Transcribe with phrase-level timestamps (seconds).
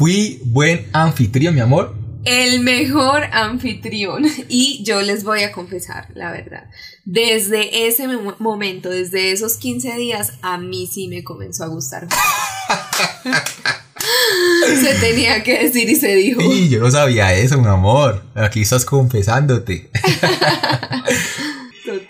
[0.00, 1.94] Fui buen anfitrión, mi amor.
[2.24, 4.24] El mejor anfitrión.
[4.48, 6.70] Y yo les voy a confesar la verdad.
[7.04, 8.08] Desde ese
[8.38, 12.08] momento, desde esos 15 días, a mí sí me comenzó a gustar.
[14.80, 16.40] se tenía que decir y se dijo.
[16.40, 18.24] Y yo no sabía eso, mi amor.
[18.34, 19.90] Aquí estás confesándote.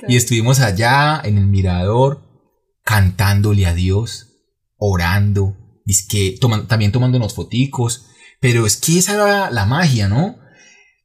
[0.07, 2.21] Y estuvimos allá en el mirador
[2.85, 4.29] cantándole a Dios,
[4.77, 5.57] orando,
[6.07, 6.39] que
[6.69, 8.07] también tomándonos foticos.
[8.41, 10.39] Pero es que esa era la magia, ¿no?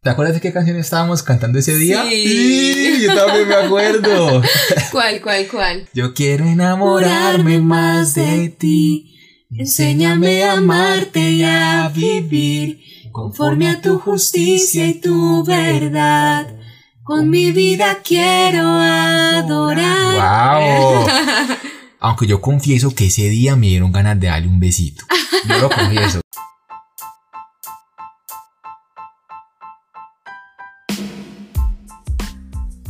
[0.05, 2.05] ¿Te acuerdas de qué canción estábamos cantando ese día?
[2.07, 4.43] Sí, yo también me acuerdo.
[4.91, 5.89] ¿Cuál, cuál, cuál?
[5.95, 9.17] Yo quiero enamorarme más de ti.
[9.49, 16.55] Enséñame a amarte y a vivir conforme a tu justicia y tu verdad.
[17.01, 20.13] Con mi vida quiero adorar.
[20.61, 21.07] ¡Wow!
[22.05, 25.03] Aunque yo confieso que ese día me dieron ganas de darle un besito.
[25.49, 26.21] Yo lo confieso.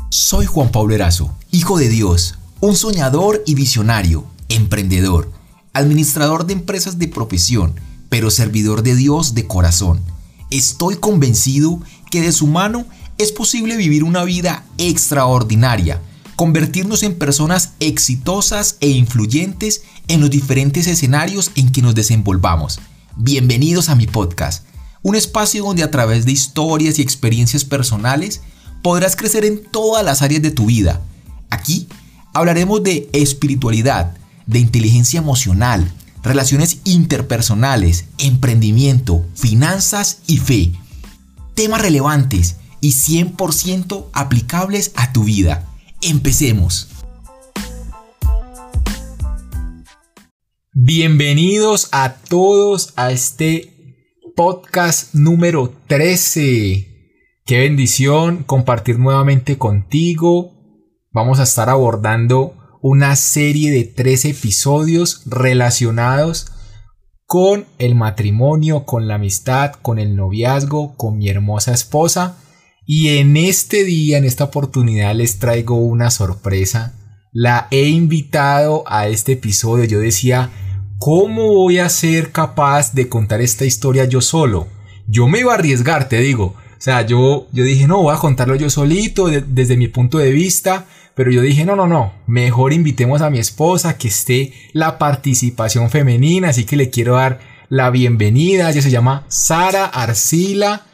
[0.09, 5.31] Soy Juan Pablo Erazo, hijo de Dios, un soñador y visionario, emprendedor,
[5.71, 7.73] administrador de empresas de profesión,
[8.09, 10.03] pero servidor de Dios de corazón.
[10.51, 11.79] Estoy convencido
[12.11, 12.85] que de su mano
[13.17, 16.01] es posible vivir una vida extraordinaria,
[16.35, 22.79] convertirnos en personas exitosas e influyentes en los diferentes escenarios en que nos desenvolvamos.
[23.15, 24.65] Bienvenidos a mi podcast,
[25.01, 28.41] un espacio donde a través de historias y experiencias personales
[28.81, 31.01] podrás crecer en todas las áreas de tu vida.
[31.49, 31.87] Aquí
[32.33, 40.73] hablaremos de espiritualidad, de inteligencia emocional, relaciones interpersonales, emprendimiento, finanzas y fe.
[41.53, 45.65] Temas relevantes y 100% aplicables a tu vida.
[46.07, 46.87] Empecemos.
[50.71, 57.15] Bienvenidos a todos a este podcast número 13.
[57.43, 60.51] Qué bendición compartir nuevamente contigo.
[61.09, 62.53] Vamos a estar abordando
[62.83, 66.51] una serie de 13 episodios relacionados
[67.25, 72.37] con el matrimonio, con la amistad, con el noviazgo, con mi hermosa esposa
[72.85, 76.93] y en este día, en esta oportunidad, les traigo una sorpresa.
[77.31, 79.85] La he invitado a este episodio.
[79.85, 80.51] Yo decía,
[80.99, 84.67] ¿cómo voy a ser capaz de contar esta historia yo solo?
[85.07, 86.55] Yo me iba a arriesgar, te digo.
[86.77, 90.31] O sea, yo, yo dije, no, voy a contarlo yo solito, desde mi punto de
[90.31, 90.85] vista.
[91.15, 95.89] Pero yo dije, no, no, no, mejor invitemos a mi esposa, que esté la participación
[95.89, 96.49] femenina.
[96.49, 98.69] Así que le quiero dar la bienvenida.
[98.69, 100.85] Ella se llama Sara Arcila.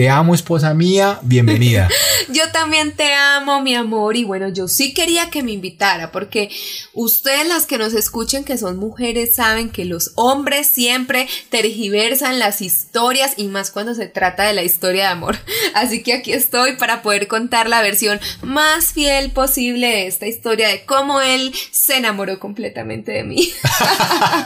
[0.00, 1.86] Te amo, esposa mía, bienvenida.
[2.30, 6.48] yo también te amo, mi amor, y bueno, yo sí quería que me invitara, porque
[6.94, 12.62] ustedes las que nos escuchen, que son mujeres, saben que los hombres siempre tergiversan las
[12.62, 15.36] historias y más cuando se trata de la historia de amor.
[15.74, 20.68] Así que aquí estoy para poder contar la versión más fiel posible de esta historia
[20.68, 23.52] de cómo él se enamoró completamente de mí.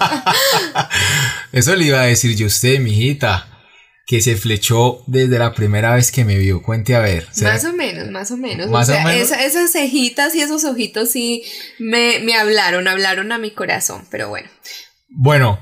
[1.52, 3.53] Eso le iba a decir yo a usted, mijita
[4.06, 6.62] que se flechó desde la primera vez que me vio.
[6.62, 7.26] Cuente a ver.
[7.40, 8.68] Más o menos, más o menos.
[8.70, 11.42] o sea, esas cejitas y esos ojitos sí
[11.78, 14.48] me, me hablaron, hablaron a mi corazón, pero bueno.
[15.08, 15.58] Bueno,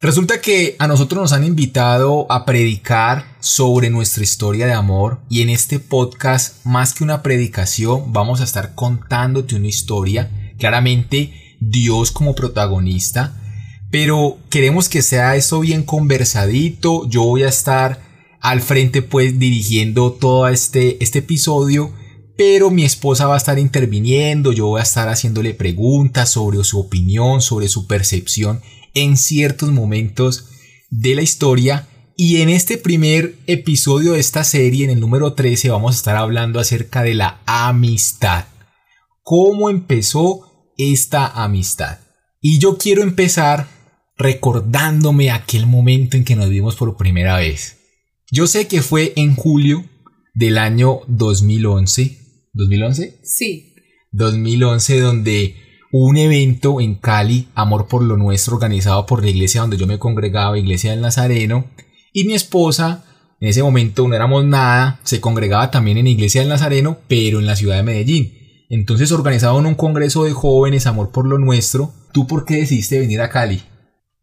[0.00, 5.42] resulta que a nosotros nos han invitado a predicar sobre nuestra historia de amor y
[5.42, 12.12] en este podcast, más que una predicación, vamos a estar contándote una historia, claramente Dios
[12.12, 13.40] como protagonista
[13.94, 17.08] pero queremos que sea eso bien conversadito.
[17.08, 18.00] Yo voy a estar
[18.40, 21.94] al frente pues dirigiendo todo este, este episodio,
[22.36, 26.80] pero mi esposa va a estar interviniendo, yo voy a estar haciéndole preguntas sobre su
[26.80, 28.62] opinión, sobre su percepción
[28.94, 30.48] en ciertos momentos
[30.90, 31.86] de la historia.
[32.16, 36.16] Y en este primer episodio de esta serie, en el número 13, vamos a estar
[36.16, 38.46] hablando acerca de la amistad.
[39.22, 42.00] ¿Cómo empezó esta amistad?
[42.40, 43.72] Y yo quiero empezar
[44.16, 47.78] recordándome aquel momento en que nos vimos por primera vez.
[48.30, 49.84] Yo sé que fue en julio
[50.34, 52.18] del año 2011.
[52.54, 53.20] ¿2011?
[53.22, 53.74] Sí.
[54.12, 55.56] 2011 donde
[55.92, 59.98] un evento en Cali, Amor por lo Nuestro, organizado por la iglesia donde yo me
[59.98, 61.70] congregaba, Iglesia del Nazareno,
[62.12, 63.04] y mi esposa,
[63.40, 67.46] en ese momento no éramos nada, se congregaba también en Iglesia del Nazareno, pero en
[67.46, 68.32] la ciudad de Medellín.
[68.70, 71.92] Entonces organizaban un congreso de jóvenes, Amor por lo Nuestro.
[72.12, 73.62] ¿Tú por qué decidiste venir a Cali?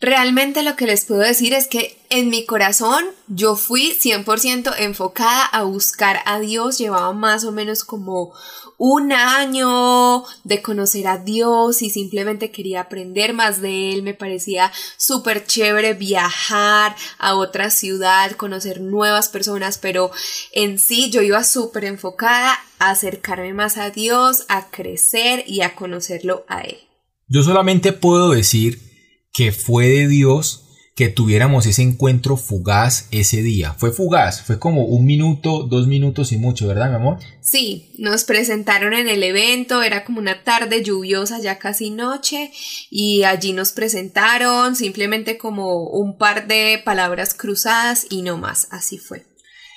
[0.01, 5.45] Realmente lo que les puedo decir es que en mi corazón yo fui 100% enfocada
[5.45, 6.79] a buscar a Dios.
[6.79, 8.33] Llevaba más o menos como
[8.79, 14.01] un año de conocer a Dios y simplemente quería aprender más de Él.
[14.01, 20.09] Me parecía súper chévere viajar a otra ciudad, conocer nuevas personas, pero
[20.51, 25.75] en sí yo iba súper enfocada a acercarme más a Dios, a crecer y a
[25.75, 26.79] conocerlo a Él.
[27.27, 28.90] Yo solamente puedo decir
[29.33, 33.73] que fue de Dios que tuviéramos ese encuentro fugaz ese día.
[33.73, 37.17] Fue fugaz, fue como un minuto, dos minutos y mucho, ¿verdad, mi amor?
[37.41, 42.51] Sí, nos presentaron en el evento, era como una tarde lluviosa, ya casi noche,
[42.89, 48.97] y allí nos presentaron simplemente como un par de palabras cruzadas y no más, así
[48.97, 49.25] fue.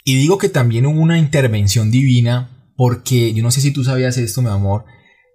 [0.05, 4.19] Y digo que también hubo una intervención divina, porque yo no sé si tú sabías
[4.19, 4.85] esto, mi amor,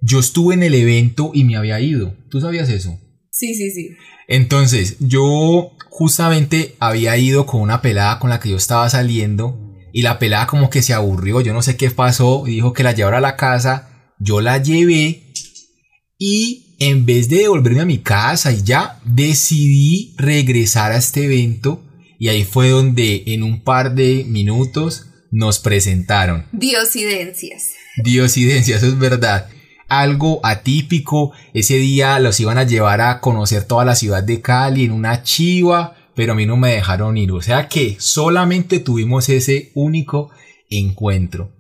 [0.02, 2.16] yo estuve en el evento y me había ido.
[2.30, 3.00] ¿Tú sabías eso?
[3.40, 3.96] Sí, sí, sí.
[4.28, 9.58] Entonces, yo justamente había ido con una pelada con la que yo estaba saliendo
[9.94, 12.92] y la pelada como que se aburrió, yo no sé qué pasó, dijo que la
[12.92, 15.32] llevara a la casa, yo la llevé
[16.18, 21.86] y en vez de devolverme a mi casa y ya decidí regresar a este evento
[22.20, 26.46] y ahí fue donde en un par de minutos nos presentaron.
[26.52, 27.72] Diosidencias.
[28.04, 29.50] Diosidencias, eso es verdad
[29.90, 31.34] algo atípico.
[31.54, 35.24] Ese día los iban a llevar a conocer toda la ciudad de Cali en una
[35.24, 37.32] chiva, pero a mí no me dejaron ir.
[37.32, 40.30] O sea que solamente tuvimos ese único
[40.70, 41.52] encuentro.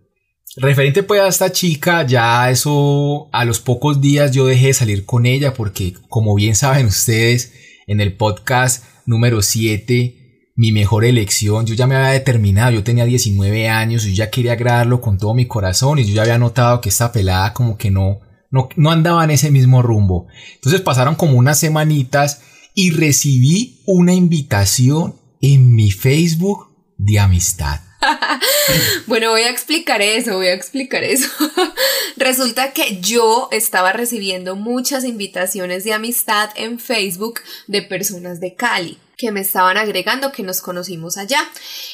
[0.56, 5.06] Referente pues a esta chica, ya eso a los pocos días yo dejé de salir
[5.06, 7.54] con ella porque como bien saben ustedes
[7.88, 10.19] en el podcast número 7
[10.60, 14.52] mi mejor elección, yo ya me había determinado, yo tenía 19 años, yo ya quería
[14.52, 17.90] agradarlo con todo mi corazón y yo ya había notado que esta pelada como que
[17.90, 18.20] no,
[18.52, 20.28] no, no andaba en ese mismo rumbo.
[20.56, 22.42] Entonces pasaron como unas semanitas
[22.76, 27.80] y recibí una invitación en mi Facebook de amistad.
[29.07, 31.30] bueno, voy a explicar eso, voy a explicar eso.
[32.18, 38.98] Resulta que yo estaba recibiendo muchas invitaciones de amistad en Facebook de personas de Cali
[39.19, 41.40] que me estaban agregando que nos conocimos allá.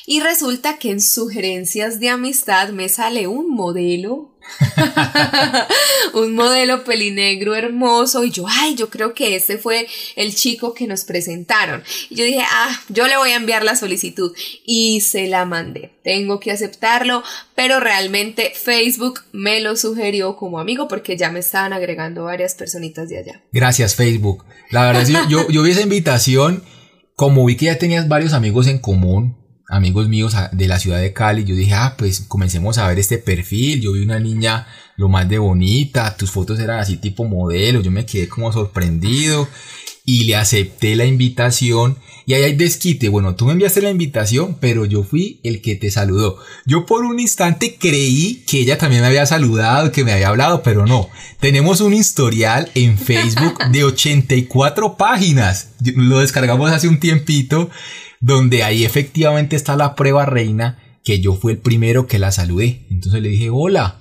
[0.05, 4.29] Y resulta que en sugerencias de amistad me sale un modelo,
[6.13, 10.87] un modelo pelinegro hermoso y yo, ay, yo creo que ese fue el chico que
[10.87, 11.83] nos presentaron.
[12.09, 14.33] Y yo dije, ah, yo le voy a enviar la solicitud
[14.65, 15.91] y se la mandé.
[16.03, 17.23] Tengo que aceptarlo,
[17.55, 23.09] pero realmente Facebook me lo sugirió como amigo porque ya me estaban agregando varias personitas
[23.09, 23.41] de allá.
[23.51, 24.45] Gracias Facebook.
[24.71, 26.63] La verdad, yo, yo, yo vi esa invitación
[27.15, 31.13] como vi que ya tenías varios amigos en común, amigos míos de la ciudad de
[31.13, 33.81] Cali, yo dije, ah, pues comencemos a ver este perfil.
[33.81, 34.67] Yo vi una niña
[34.97, 39.47] lo más de bonita, tus fotos eran así tipo modelo, yo me quedé como sorprendido
[40.05, 41.97] y le acepté la invitación
[42.27, 43.09] y ahí hay desquite.
[43.09, 46.37] Bueno, tú me enviaste la invitación, pero yo fui el que te saludó.
[46.65, 50.63] Yo por un instante creí que ella también me había saludado, que me había hablado,
[50.63, 51.09] pero no.
[51.39, 55.69] Tenemos un historial en Facebook de 84 páginas.
[55.95, 57.69] Lo descargamos hace un tiempito,
[58.25, 62.87] donde ahí efectivamente está la prueba reina que yo fui el primero que la saludé.
[62.89, 63.99] Entonces le dije, hola,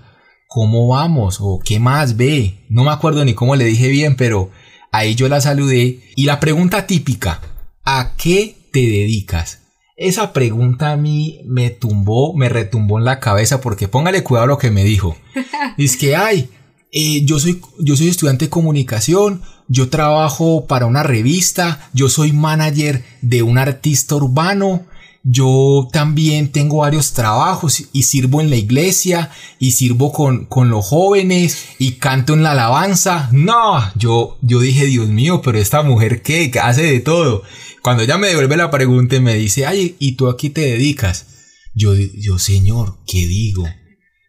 [0.49, 1.39] ¿cómo vamos?
[1.41, 2.65] O ¿qué más ve?
[2.71, 4.51] No me acuerdo ni cómo le dije bien, pero
[4.93, 6.01] ahí yo la saludé.
[6.17, 7.43] Y la pregunta típica,
[7.85, 9.61] ¿A qué te dedicas?
[9.99, 14.49] Esa pregunta a mí me tumbó, me retumbó en la cabeza porque póngale cuidado a
[14.49, 15.17] lo que me dijo.
[15.77, 16.49] Es que, ay,
[16.93, 22.33] eh, yo, soy, yo soy estudiante de comunicación, yo trabajo para una revista, yo soy
[22.33, 24.85] manager de un artista urbano,
[25.27, 30.85] yo también tengo varios trabajos y sirvo en la iglesia y sirvo con, con los
[30.85, 33.31] jóvenes y canto en la alabanza.
[33.33, 37.43] No, yo, yo dije, Dios mío, pero esta mujer qué, hace de todo.
[37.83, 41.27] Cuando ella me devuelve la pregunta y me dice, ay, ¿y tú aquí te dedicas?
[41.75, 43.67] Yo, yo, señor, ¿qué digo?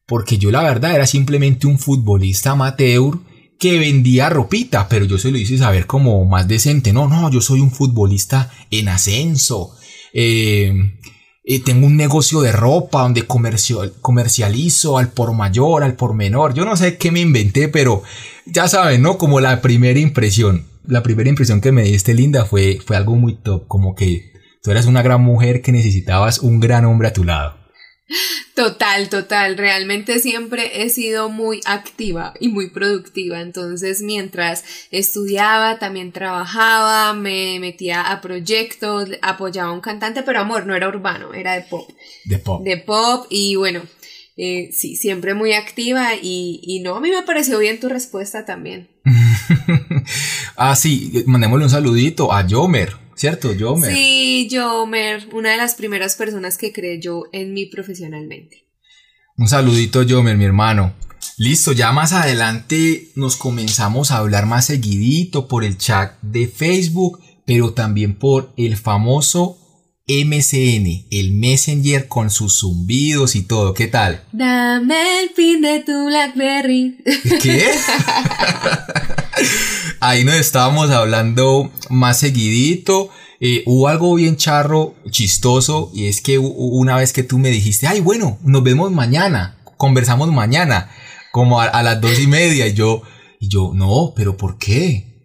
[0.07, 3.19] Porque yo la verdad era simplemente un futbolista amateur
[3.59, 6.93] que vendía ropita, pero yo se lo hice saber como más decente.
[6.93, 9.75] No, no, yo soy un futbolista en ascenso.
[10.13, 10.97] Eh,
[11.43, 16.53] eh, tengo un negocio de ropa donde comercializo al por mayor, al por menor.
[16.53, 18.03] Yo no sé qué me inventé, pero
[18.45, 19.17] ya saben, ¿no?
[19.17, 23.35] Como la primera impresión la primera impresión que me diste, Linda, fue, fue algo muy
[23.35, 24.31] top, como que
[24.62, 27.57] tú eras una gran mujer que necesitabas un gran hombre a tu lado.
[28.53, 29.57] Total, total.
[29.57, 33.41] Realmente siempre he sido muy activa y muy productiva.
[33.41, 40.65] Entonces, mientras estudiaba, también trabajaba, me metía a proyectos, apoyaba a un cantante, pero amor,
[40.65, 41.89] no era urbano, era de pop.
[42.25, 42.63] De pop.
[42.63, 43.81] De pop y bueno,
[44.38, 48.45] eh, sí, siempre muy activa y, y no, a mí me pareció bien tu respuesta
[48.45, 48.89] también.
[50.57, 53.53] Ah, sí, mandémosle un saludito a Yomer, ¿cierto?
[53.53, 53.91] Yomer.
[53.91, 58.67] Sí, Yomer, una de las primeras personas que creyó en mí profesionalmente.
[59.38, 60.93] Un saludito, Yomer, mi hermano.
[61.38, 67.19] Listo, ya más adelante nos comenzamos a hablar más seguidito por el chat de Facebook,
[67.45, 69.57] pero también por el famoso
[70.07, 73.74] MCN, el Messenger con sus zumbidos y todo.
[73.74, 74.24] ¿Qué tal?
[74.31, 77.03] Dame el pin de tu Blackberry.
[77.41, 77.72] ¿Qué?
[79.99, 83.09] Ahí nos estábamos hablando más seguidito.
[83.39, 87.85] Eh, hubo algo bien charro, chistoso, y es que una vez que tú me dijiste,
[87.85, 90.89] ay, bueno, nos vemos mañana, conversamos mañana,
[91.31, 93.01] como a, a las dos y media, y yo,
[93.39, 95.15] y yo, no, pero ¿por qué?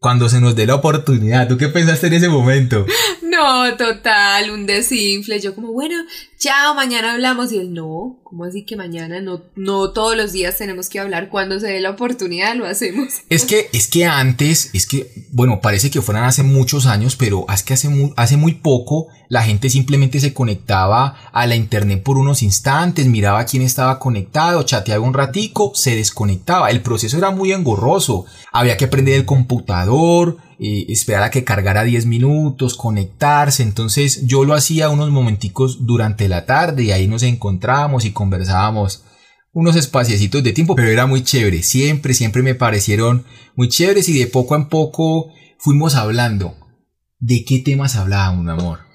[0.00, 1.46] cuando se nos dé la oportunidad.
[1.46, 2.86] ¿Tú qué pensaste en ese momento?
[3.22, 5.40] No, total, un desinfle.
[5.40, 5.94] Yo como, bueno,
[6.38, 7.52] chao, mañana hablamos.
[7.52, 9.20] Y él, no, ¿cómo así que mañana?
[9.20, 11.30] No, no todos los días tenemos que hablar.
[11.30, 13.08] Cuando se dé la oportunidad lo hacemos.
[13.28, 17.44] Es que, es que antes, es que, bueno, parece que fueran hace muchos años, pero
[17.52, 22.04] es que hace muy, hace muy poco la gente simplemente se conectaba a la internet
[22.04, 26.70] por unos instantes, miraba quién estaba conectado, chateaba un ratico, se desconectaba.
[26.70, 28.26] El proceso era muy engorroso.
[28.52, 33.62] Había que prender el computador, eh, esperar a que cargara 10 minutos, conectarse.
[33.62, 39.04] Entonces yo lo hacía unos momenticos durante la tarde y ahí nos encontrábamos y conversábamos
[39.52, 41.62] unos espaciecitos de tiempo, pero era muy chévere.
[41.62, 43.24] Siempre, siempre me parecieron
[43.56, 46.54] muy chéveres y de poco en poco fuimos hablando.
[47.18, 48.89] ¿De qué temas hablábamos, amor?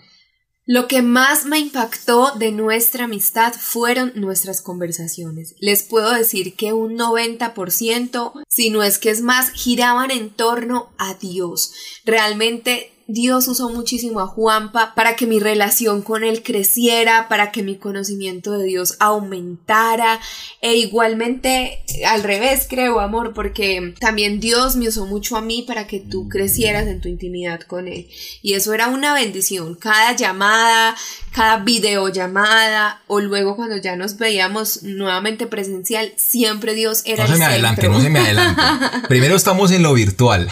[0.68, 5.54] Lo que más me impactó de nuestra amistad fueron nuestras conversaciones.
[5.60, 10.90] Les puedo decir que un 90%, si no es que es más, giraban en torno
[10.98, 11.74] a Dios.
[12.04, 17.62] Realmente Dios usó muchísimo a Juanpa para que mi relación con él creciera, para que
[17.62, 20.20] mi conocimiento de Dios aumentara.
[20.62, 25.86] E igualmente al revés creo amor porque también Dios me usó mucho a mí para
[25.86, 28.08] que tú crecieras en tu intimidad con él.
[28.42, 29.76] Y eso era una bendición.
[29.76, 30.96] Cada llamada
[31.36, 37.40] cada videollamada o luego cuando ya nos veíamos nuevamente presencial siempre Dios era no se
[37.40, 38.62] me adelante no se me adelante.
[39.10, 40.50] Primero estamos en lo virtual.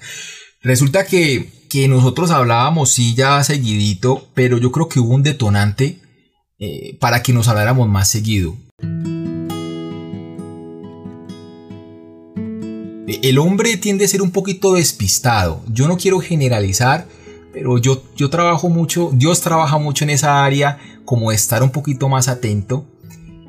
[0.62, 5.98] Resulta que que nosotros hablábamos sí ya seguidito, pero yo creo que hubo un detonante
[6.60, 8.56] eh, para que nos habláramos más seguido.
[13.08, 15.64] El hombre tiende a ser un poquito despistado.
[15.66, 17.08] Yo no quiero generalizar,
[17.52, 22.08] pero yo, yo trabajo mucho, Dios trabaja mucho en esa área, como estar un poquito
[22.08, 22.86] más atento.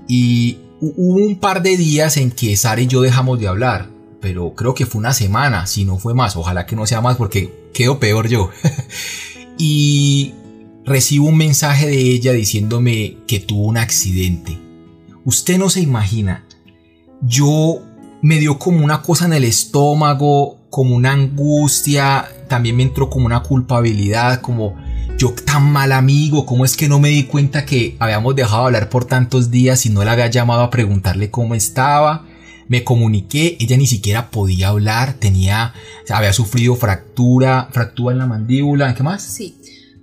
[0.08, 3.95] Y hubo un par de días en que Sara y yo dejamos de hablar
[4.26, 7.16] pero creo que fue una semana, si no fue más, ojalá que no sea más
[7.16, 8.50] porque quedo peor yo.
[9.60, 10.34] y
[10.84, 14.58] recibo un mensaje de ella diciéndome que tuvo un accidente.
[15.26, 16.44] Usted no se imagina,
[17.22, 17.84] yo
[18.24, 23.28] me dio como una cosa en el estómago, como una angustia, también me entró como
[23.28, 24.76] una culpabilidad, como
[25.20, 28.66] yo tan mal amigo, ¿cómo es que no me di cuenta que habíamos dejado de
[28.66, 32.26] hablar por tantos días y no la había llamado a preguntarle cómo estaba?
[32.68, 35.74] Me comuniqué, ella ni siquiera podía hablar, tenía,
[36.10, 39.24] había sufrido fractura, fractura en la mandíbula, ¿qué más?
[39.24, 39.56] Sí,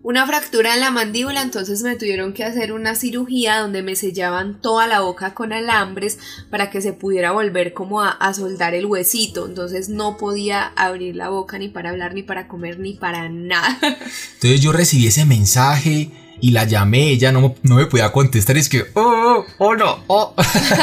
[0.05, 4.61] una fractura en la mandíbula, entonces me tuvieron que hacer una cirugía donde me sellaban
[4.61, 6.19] toda la boca con alambres
[6.51, 11.15] para que se pudiera volver como a, a, soldar el huesito, entonces no podía abrir
[11.15, 13.79] la boca ni para hablar, ni para comer, ni para nada.
[14.35, 16.11] Entonces yo recibí ese mensaje
[16.43, 20.35] y la llamé, ella no, no me podía contestar, es que, oh, oh, no, oh.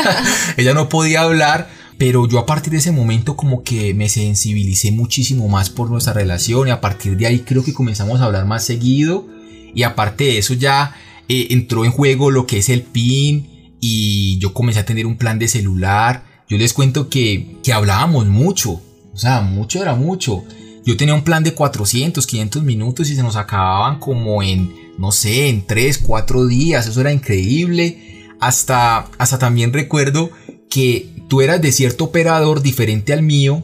[0.57, 4.91] ella no podía hablar, pero yo a partir de ese momento como que me sensibilicé
[4.91, 8.45] muchísimo más por nuestra relación y a partir de ahí creo que comenzamos a hablar
[8.45, 9.27] más seguido
[9.75, 10.95] y aparte de eso ya
[11.27, 15.17] eh, entró en juego lo que es el PIN y yo comencé a tener un
[15.17, 18.81] plan de celular, yo les cuento que, que hablábamos mucho,
[19.13, 20.45] o sea, mucho era mucho.
[20.85, 25.13] Yo tenía un plan de 400, 500 minutos y se nos acababan como en no
[25.13, 28.25] sé, en 3, 4 días, eso era increíble.
[28.41, 30.29] Hasta, hasta también recuerdo
[30.69, 33.63] que tú eras de cierto operador diferente al mío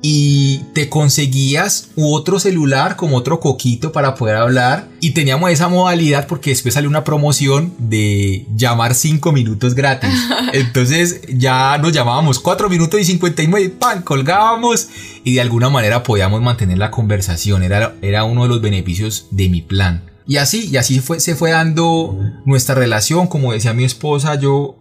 [0.00, 4.88] y te conseguías otro celular como otro coquito para poder hablar.
[5.02, 10.14] Y teníamos esa modalidad porque después salió una promoción de llamar 5 minutos gratis.
[10.54, 14.88] Entonces ya nos llamábamos 4 minutos y 59 pan colgábamos
[15.24, 17.62] y de alguna manera podíamos mantener la conversación.
[17.62, 21.34] Era, era uno de los beneficios de mi plan y así, y así fue, se
[21.34, 24.76] fue dando nuestra relación, como decía mi esposa, yo,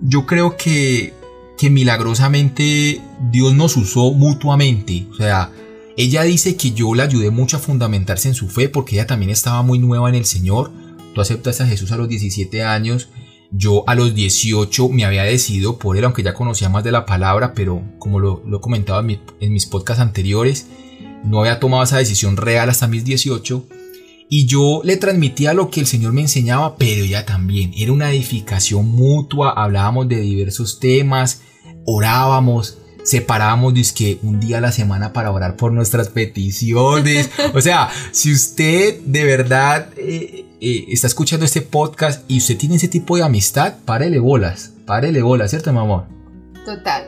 [0.00, 1.12] yo creo que,
[1.58, 3.00] que milagrosamente
[3.30, 5.50] Dios nos usó mutuamente, o sea,
[5.96, 9.30] ella dice que yo la ayudé mucho a fundamentarse en su fe porque ella también
[9.30, 10.72] estaba muy nueva en el Señor,
[11.14, 13.08] tú aceptaste a Jesús a los 17 años,
[13.56, 17.06] Yo a los 18 me había decidido por él, aunque ya conocía más de la
[17.06, 20.66] palabra, pero como lo, he comentado en, en mis podcasts anteriores,
[21.24, 23.64] no había tomado esa decisión real hasta mis 18
[24.36, 27.72] y yo le transmitía lo que el Señor me enseñaba, pero ella también.
[27.76, 31.42] Era una edificación mutua, hablábamos de diversos temas,
[31.86, 37.30] orábamos, separábamos que un día a la semana para orar por nuestras peticiones.
[37.54, 42.74] O sea, si usted de verdad eh, eh, está escuchando este podcast y usted tiene
[42.74, 46.06] ese tipo de amistad, párele bolas, párele bolas, ¿cierto, mi amor?
[46.66, 47.04] Total.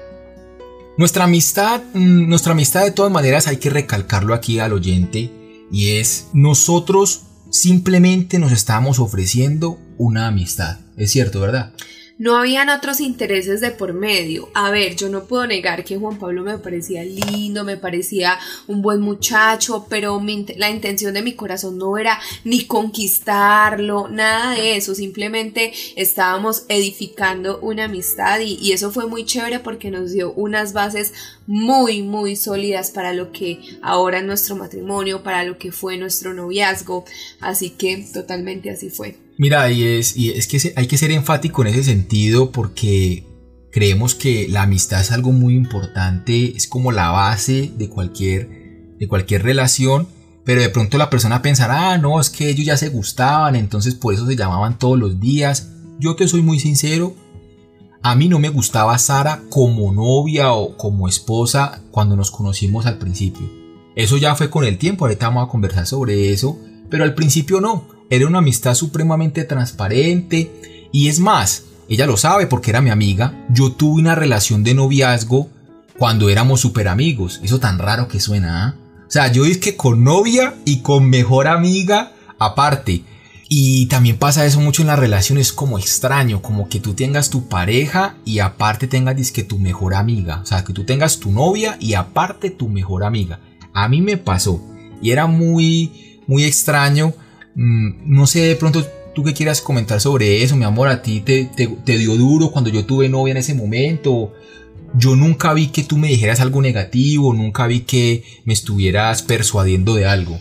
[0.97, 5.33] Nuestra amistad, mm, nuestra amistad de todas maneras hay que recalcarlo aquí al oyente
[5.71, 10.79] y es nosotros simplemente nos estamos ofreciendo una amistad.
[10.97, 11.73] Es cierto, ¿verdad?
[12.19, 14.49] No habían otros intereses de por medio.
[14.55, 18.81] A ver, yo no puedo negar que Juan Pablo me parecía lindo, me parecía un
[18.81, 20.23] buen muchacho, pero
[20.57, 24.95] la intención de mi corazón no era ni conquistarlo, nada de eso.
[24.95, 30.73] Simplemente estábamos edificando una amistad y, y eso fue muy chévere porque nos dio unas
[30.73, 31.13] bases
[31.47, 36.35] muy, muy sólidas para lo que ahora es nuestro matrimonio, para lo que fue nuestro
[36.35, 37.05] noviazgo.
[37.41, 39.17] Así que totalmente así fue.
[39.39, 43.25] Mira, y es, y es que hay que ser enfático en ese sentido porque
[43.71, 48.49] creemos que la amistad es algo muy importante, es como la base de cualquier,
[48.99, 50.09] de cualquier relación,
[50.47, 53.95] pero de pronto la persona pensará, ah, no, es que ellos ya se gustaban, entonces
[53.95, 55.73] por eso se llamaban todos los días.
[55.99, 57.15] Yo te soy muy sincero,
[58.09, 62.99] a mí no me gustaba Sara como novia o como esposa cuando nos conocimos al
[62.99, 63.51] principio.
[63.97, 66.57] Eso ya fue con el tiempo, ahorita vamos a conversar sobre eso,
[66.89, 67.89] pero al principio no.
[68.09, 73.45] Era una amistad supremamente transparente y es más, ella lo sabe porque era mi amiga,
[73.51, 75.49] yo tuve una relación de noviazgo
[75.99, 78.77] cuando éramos súper amigos, eso tan raro que suena, ¿ah?
[79.09, 83.03] O sea, yo dije que con novia y con mejor amiga aparte.
[83.49, 87.49] Y también pasa eso mucho en las relaciones como extraño, como que tú tengas tu
[87.49, 90.41] pareja y aparte tengas que tu mejor amiga.
[90.43, 93.41] O sea, que tú tengas tu novia y aparte tu mejor amiga.
[93.73, 94.61] A mí me pasó
[95.01, 97.15] y era muy, muy extraño
[97.57, 101.21] Mm, no sé, de pronto tú qué quieras comentar sobre eso, mi amor, a ti
[101.21, 104.35] te, te, dio duro cuando yo tuve novia en ese momento.
[104.95, 109.95] Yo nunca vi que tú me dijeras algo negativo, nunca vi que me estuvieras persuadiendo
[109.95, 110.39] de algo.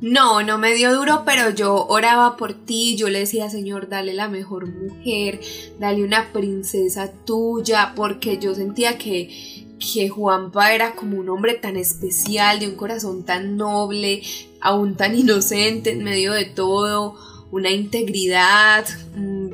[0.00, 4.14] No, no me dio duro, pero yo oraba por ti, yo le decía, Señor, dale
[4.14, 5.40] la mejor mujer,
[5.80, 11.76] dale una princesa tuya, porque yo sentía que, que Juanpa era como un hombre tan
[11.76, 14.22] especial, de un corazón tan noble,
[14.60, 17.16] aún tan inocente en medio de todo,
[17.50, 18.84] una integridad,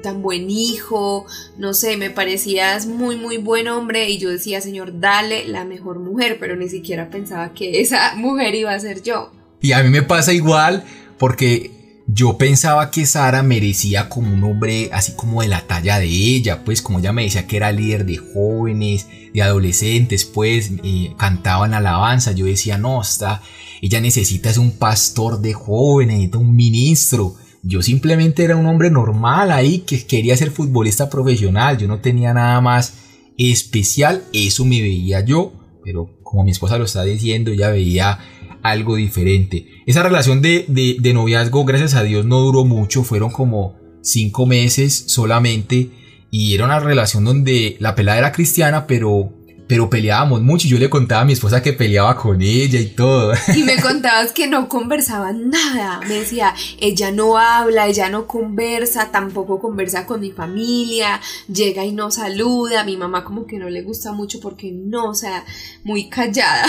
[0.02, 1.24] tan buen hijo,
[1.56, 6.00] no sé, me parecías muy muy buen hombre y yo decía, Señor, dale la mejor
[6.00, 9.30] mujer, pero ni siquiera pensaba que esa mujer iba a ser yo.
[9.64, 10.84] Y a mí me pasa igual
[11.18, 16.04] porque yo pensaba que Sara merecía como un hombre así como de la talla de
[16.04, 20.70] ella, pues como ella me decía que era líder de jóvenes, de adolescentes, pues
[21.16, 23.40] cantaban alabanza, yo decía, no, está,
[23.80, 27.36] ella necesita es un pastor de jóvenes, necesita un ministro.
[27.62, 32.34] Yo simplemente era un hombre normal ahí que quería ser futbolista profesional, yo no tenía
[32.34, 32.96] nada más
[33.38, 38.18] especial, eso me veía yo, pero como mi esposa lo está diciendo, ella veía
[38.64, 39.66] algo diferente.
[39.86, 45.04] Esa relación de, de, noviazgo, gracias a Dios, no duró mucho, fueron como cinco meses
[45.06, 45.90] solamente.
[46.30, 49.34] Y era una relación donde la pelada era cristiana, pero,
[49.68, 50.66] pero peleábamos mucho.
[50.66, 53.34] Y yo le contaba a mi esposa que peleaba con ella y todo.
[53.54, 56.00] Y me contabas que no conversaban nada.
[56.08, 61.20] Me decía, ella no habla, ella no conversa, tampoco conversa con mi familia,
[61.52, 62.80] llega y no saluda.
[62.80, 65.44] A mi mamá como que no le gusta mucho porque no, o sea,
[65.84, 66.64] muy callada.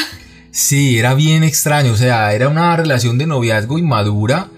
[0.55, 4.51] Sí, era bien extraño, o sea, era una relación de noviazgo inmadura,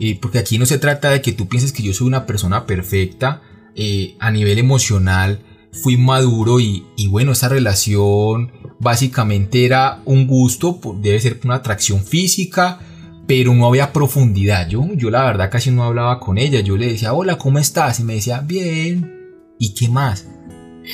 [0.00, 2.66] eh, porque aquí no se trata de que tú pienses que yo soy una persona
[2.66, 3.40] perfecta,
[3.76, 5.38] eh, a nivel emocional
[5.70, 12.80] fui maduro y, bueno, esa relación básicamente era un gusto, debe ser una atracción física,
[13.28, 14.68] pero no había profundidad.
[14.68, 18.00] Yo, yo la verdad casi no hablaba con ella, yo le decía, hola, ¿cómo estás?
[18.00, 20.26] Y me decía, bien, ¿y qué más?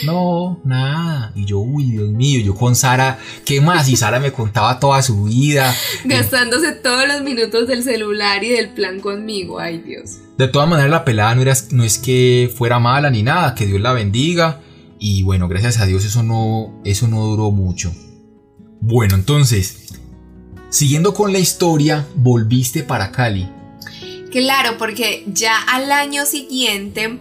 [0.04, 1.32] No, nada.
[1.34, 3.88] Y yo, uy, Dios mío, yo con Sara, ¿qué más?
[3.88, 5.74] Y Sara me contaba toda su vida.
[6.04, 10.18] Gastándose todos los minutos del celular y del plan conmigo, ay Dios.
[10.38, 13.66] De todas maneras, la pelada no, era, no es que fuera mala ni nada, que
[13.66, 14.60] Dios la bendiga.
[14.98, 17.92] Y bueno, gracias a Dios eso no, eso no duró mucho.
[18.80, 19.88] Bueno, entonces,
[20.68, 23.48] siguiendo con la historia, volviste para Cali.
[24.30, 27.18] Claro, porque ya al año siguiente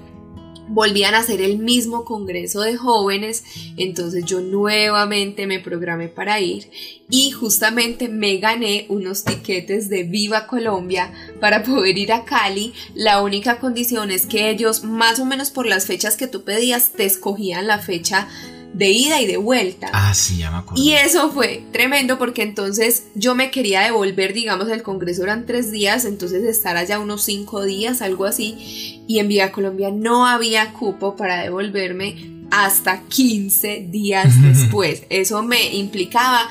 [0.69, 3.43] volvían a hacer el mismo congreso de jóvenes,
[3.77, 6.69] entonces yo nuevamente me programé para ir
[7.09, 12.73] y justamente me gané unos tiquetes de Viva Colombia para poder ir a Cali.
[12.93, 16.91] La única condición es que ellos más o menos por las fechas que tú pedías
[16.91, 18.27] te escogían la fecha
[18.73, 19.89] de ida y de vuelta.
[19.93, 20.81] Ah, sí, ya me acuerdo.
[20.81, 25.71] Y eso fue tremendo porque entonces yo me quería devolver, digamos, el congreso eran tres
[25.71, 29.03] días, entonces estar allá unos cinco días, algo así.
[29.07, 35.03] Y en Vía Colombia no había cupo para devolverme hasta 15 días después.
[35.09, 36.49] Eso me implicaba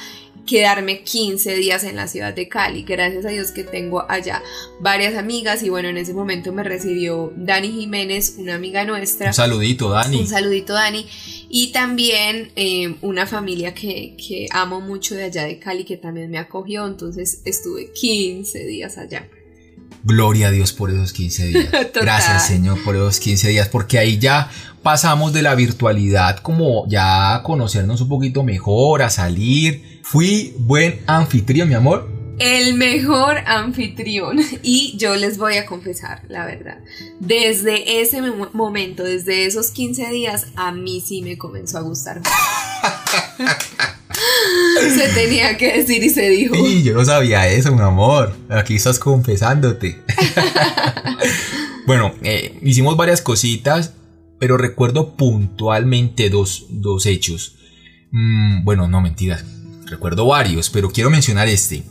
[0.49, 2.83] quedarme 15 días en la ciudad de Cali.
[2.83, 4.43] Gracias a Dios que tengo allá
[4.81, 9.29] varias amigas y bueno, en ese momento me recibió Dani Jiménez, una amiga nuestra.
[9.29, 10.21] Un saludito, Dani.
[10.21, 11.07] Un saludito, Dani.
[11.51, 16.31] Y también eh, una familia que, que amo mucho de allá de Cali que también
[16.31, 19.29] me acogió, entonces estuve 15 días allá.
[20.05, 21.69] Gloria a Dios por esos 15 días.
[21.95, 24.51] Gracias Señor por esos 15 días, porque ahí ya
[24.83, 29.98] pasamos de la virtualidad como ya a conocernos un poquito mejor, a salir.
[30.11, 32.09] Fui buen anfitrión, mi amor.
[32.39, 34.39] El mejor anfitrión.
[34.63, 36.79] Y yo les voy a confesar, la verdad.
[37.21, 38.23] Desde ese
[38.55, 42.23] momento, desde esos 15 días, a mí sí me comenzó a gustar.
[44.79, 46.55] se tenía que decir y se dijo.
[46.57, 48.35] Y yo no sabía eso, mi amor.
[48.49, 49.99] Aquí estás confesándote.
[51.87, 53.93] bueno, eh, hicimos varias cositas,
[54.39, 57.57] pero recuerdo puntualmente dos, dos hechos.
[58.11, 59.45] Mm, bueno, no mentiras.
[59.91, 61.83] Recuerdo varios, pero quiero mencionar este.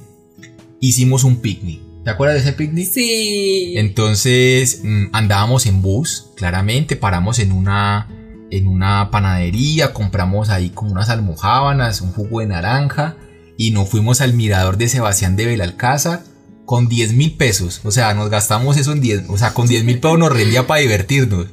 [0.80, 1.82] Hicimos un picnic.
[2.04, 2.90] ¿Te acuerdas de ese picnic?
[2.92, 3.74] Sí.
[3.78, 8.08] Entonces mm, andábamos en bus, claramente, paramos en una
[8.50, 13.18] en una panadería, compramos ahí como unas almohábanas, un jugo de naranja
[13.58, 16.24] y nos fuimos al mirador de Sebastián de Belalcázar
[16.66, 17.82] con 10 mil pesos.
[17.84, 20.68] O sea, nos gastamos eso en 10, o sea, con 10 mil pesos nos rendía
[20.68, 21.48] para divertirnos.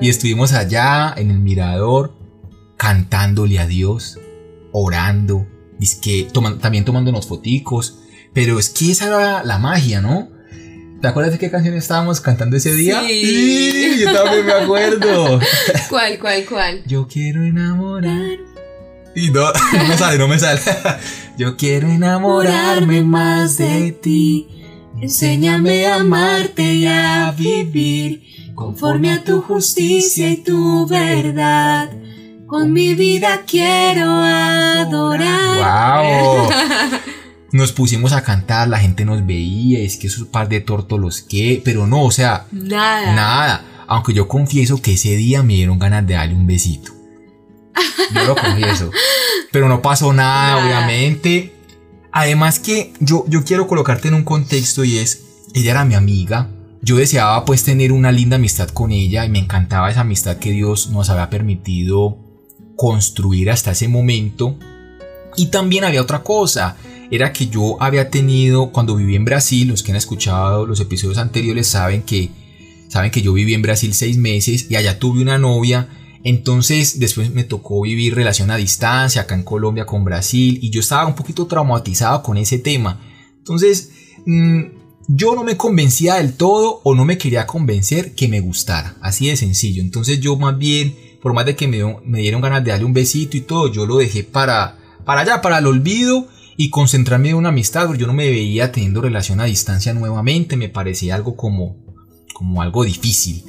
[0.00, 2.14] Y estuvimos allá en el mirador
[2.76, 4.18] cantándole a Dios,
[4.72, 5.46] orando,
[5.96, 6.28] que
[6.60, 7.98] también tomándonos foticos.
[8.32, 10.28] Pero es que esa era la magia, ¿no?
[11.02, 13.02] ¿Te acuerdas de qué canción estábamos cantando ese día?
[13.06, 15.40] Sí, yo también me acuerdo.
[15.90, 16.84] ¿Cuál, cuál, cuál?
[16.86, 18.38] Yo quiero enamorar.
[19.14, 20.60] Y no, no me sale, no me sale.
[21.38, 24.48] Yo quiero enamorarme más de ti.
[25.00, 31.90] Enséñame a amarte y a vivir conforme a tu justicia y tu verdad.
[32.52, 36.04] Con mi vida quiero adorar.
[36.04, 36.50] ¡Wow!
[37.52, 41.62] nos pusimos a cantar, la gente nos veía, es que esos par de tórtolos que,
[41.64, 43.14] pero no, o sea, nada.
[43.14, 43.84] Nada.
[43.88, 46.92] Aunque yo confieso que ese día me dieron ganas de darle un besito.
[48.14, 48.90] Yo lo confieso.
[49.50, 51.54] Pero no pasó nada, obviamente.
[52.12, 55.22] Además que yo, yo quiero colocarte en un contexto y es,
[55.54, 56.50] ella era mi amiga.
[56.82, 60.50] Yo deseaba pues tener una linda amistad con ella y me encantaba esa amistad que
[60.50, 62.18] Dios nos había permitido
[62.82, 64.56] construir hasta ese momento.
[65.36, 66.76] Y también había otra cosa,
[67.12, 71.18] era que yo había tenido, cuando viví en Brasil, los que han escuchado los episodios
[71.18, 72.30] anteriores saben que,
[72.88, 75.90] saben que yo viví en Brasil seis meses y allá tuve una novia.
[76.24, 80.80] Entonces después me tocó vivir relación a distancia acá en Colombia con Brasil y yo
[80.80, 83.00] estaba un poquito traumatizado con ese tema.
[83.38, 83.92] Entonces
[84.26, 84.62] mm,
[85.06, 88.96] yo no me convencía del todo o no me quería convencer que me gustara.
[89.00, 89.82] Así de sencillo.
[89.82, 92.92] Entonces yo más bien, por más de que me, me dieron ganas de darle un
[92.92, 97.36] besito y todo, yo lo dejé para, para allá, para el olvido y concentrarme en
[97.36, 101.36] una amistad, porque yo no me veía teniendo relación a distancia nuevamente, me parecía algo
[101.36, 101.76] como,
[102.34, 103.44] como algo difícil.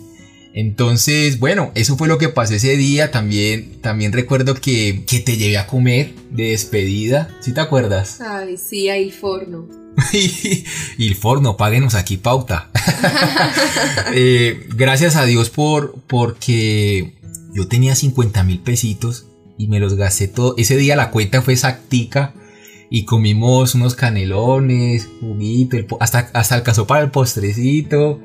[0.56, 3.10] Entonces, bueno, eso fue lo que pasó ese día.
[3.10, 7.36] También, también recuerdo que, que te llevé a comer de despedida.
[7.42, 8.22] ¿Sí te acuerdas?
[8.22, 9.68] Ay, sí, ahí forno.
[10.14, 12.70] y el forno, páguenos aquí pauta.
[14.16, 17.14] Eh, gracias a Dios por porque
[17.54, 20.56] yo tenía 50 mil pesitos y me los gasté todo.
[20.58, 22.34] Ese día la cuenta fue exactica
[22.90, 28.20] y comimos unos canelones, juguito, hasta, hasta alcanzó para el postrecito.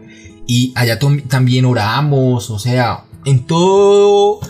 [0.47, 4.41] Y allá también oramos, o sea, en todo,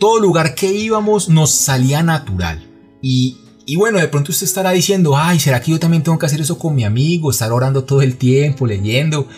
[0.00, 2.68] todo lugar que íbamos nos salía natural.
[3.00, 6.26] Y, y bueno, de pronto usted estará diciendo, ay, ¿será que yo también tengo que
[6.26, 7.30] hacer eso con mi amigo?
[7.30, 9.28] Estar orando todo el tiempo, leyendo.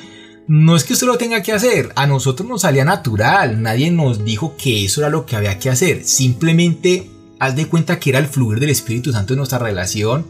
[0.49, 4.25] No es que usted lo tenga que hacer, a nosotros nos salía natural, nadie nos
[4.25, 8.21] dijo que eso era lo que había que hacer, simplemente haz de cuenta que era
[8.21, 10.25] el fluir del Espíritu Santo en nuestra relación.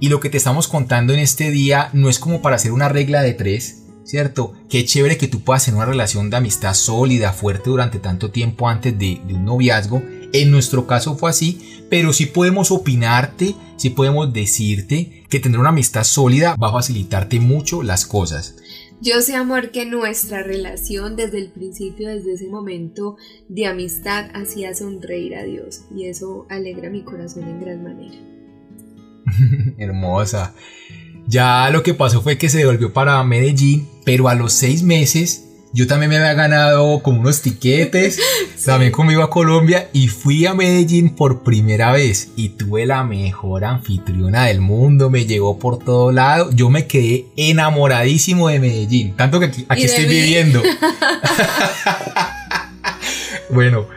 [0.00, 2.88] Y lo que te estamos contando en este día no es como para hacer una
[2.88, 4.54] regla de tres, ¿cierto?
[4.68, 8.68] Qué chévere que tú puedas tener una relación de amistad sólida, fuerte durante tanto tiempo
[8.68, 10.02] antes de, un noviazgo.
[10.32, 15.68] En nuestro caso fue así, pero sí podemos opinarte, sí podemos decirte que tener una
[15.68, 18.56] amistad sólida va a facilitarte mucho las cosas.
[19.00, 23.16] Yo sé, amor, que nuestra relación desde el principio, desde ese momento
[23.48, 28.16] de amistad, hacía sonreír a Dios y eso alegra mi corazón en gran manera.
[29.78, 30.54] Hermosa.
[31.26, 35.53] Ya lo que pasó fue que se devolvió para Medellín, pero a los seis meses
[35.74, 38.20] yo también me había ganado como unos tiquetes,
[38.64, 43.02] también como iba a Colombia y fui a Medellín por primera vez y tuve la
[43.02, 49.16] mejor anfitriona del mundo, me llegó por todo lado, yo me quedé enamoradísimo de Medellín,
[49.16, 50.62] tanto que aquí, estoy viviendo.
[53.50, 53.88] bueno,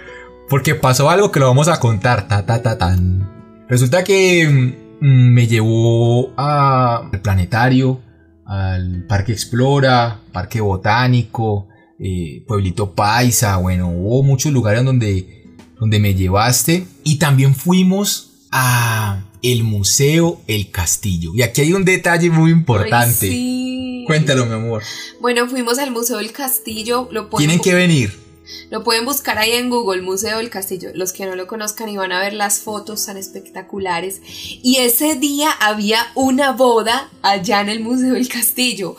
[0.50, 3.30] porque pasó algo que lo vamos a contar, ta ta ta tan.
[3.70, 8.02] Resulta que mm, me llevó al planetario
[8.48, 11.68] al Parque Explora, Parque Botánico,
[12.00, 15.46] eh, Pueblito Paisa, bueno, hubo muchos lugares donde,
[15.80, 21.32] donde me llevaste y también fuimos a el Museo El Castillo.
[21.36, 24.04] Y aquí hay un detalle muy importante.
[24.06, 24.84] Cuéntalo, mi amor.
[25.20, 27.10] Bueno, fuimos al Museo del Castillo.
[27.12, 28.27] Lo Tienen que venir.
[28.70, 30.90] Lo pueden buscar ahí en Google, Museo del Castillo.
[30.94, 34.22] Los que no lo conozcan y van a ver las fotos tan espectaculares.
[34.64, 38.96] Y ese día había una boda allá en el Museo del Castillo.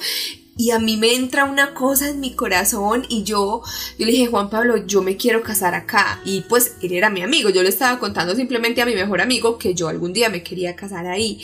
[0.59, 3.63] Y a mí me entra una cosa en mi corazón y yo,
[3.97, 6.21] yo le dije, Juan Pablo, yo me quiero casar acá.
[6.25, 9.57] Y pues él era mi amigo, yo le estaba contando simplemente a mi mejor amigo
[9.57, 11.41] que yo algún día me quería casar ahí.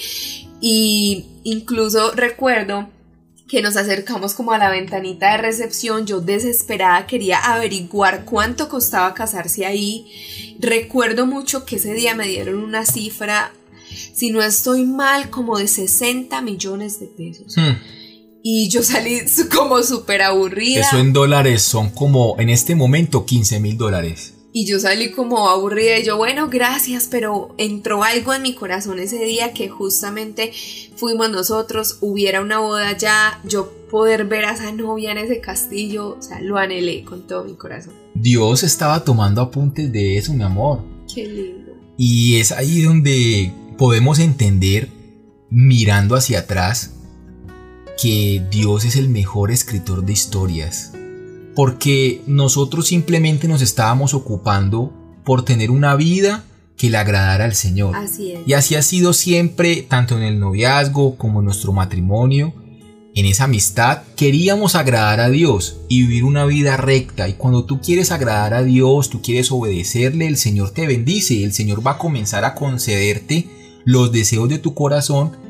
[0.61, 2.88] Y incluso recuerdo
[3.48, 9.12] que nos acercamos como a la ventanita de recepción, yo desesperada quería averiguar cuánto costaba
[9.14, 10.07] casarse ahí.
[10.61, 13.52] Recuerdo mucho que ese día me dieron una cifra,
[14.14, 17.54] si no estoy mal, como de 60 millones de pesos.
[17.57, 17.76] Hmm.
[18.42, 19.20] Y yo salí
[19.54, 20.80] como súper aburrida.
[20.80, 24.34] Eso en dólares son como en este momento 15 mil dólares.
[24.57, 29.01] Y yo salí como aburrida y yo, bueno, gracias, pero entró algo en mi corazón
[29.01, 30.53] ese día que justamente
[30.95, 36.17] fuimos nosotros, hubiera una boda ya, yo poder ver a esa novia en ese castillo,
[36.17, 37.95] o sea, lo anhelé con todo mi corazón.
[38.14, 40.85] Dios estaba tomando apuntes de eso, mi amor.
[41.12, 41.73] Qué lindo.
[41.97, 44.88] Y es ahí donde podemos entender,
[45.51, 46.95] mirando hacia atrás,
[48.01, 50.93] que Dios es el mejor escritor de historias
[51.55, 54.93] porque nosotros simplemente nos estábamos ocupando
[55.25, 56.45] por tener una vida
[56.77, 57.97] que le agradara al Señor.
[57.97, 58.40] Así es.
[58.47, 62.53] Y así ha sido siempre, tanto en el noviazgo como en nuestro matrimonio,
[63.14, 67.29] en esa amistad, queríamos agradar a Dios y vivir una vida recta.
[67.29, 71.53] Y cuando tú quieres agradar a Dios, tú quieres obedecerle, el Señor te bendice, el
[71.53, 73.49] Señor va a comenzar a concederte
[73.85, 75.45] los deseos de tu corazón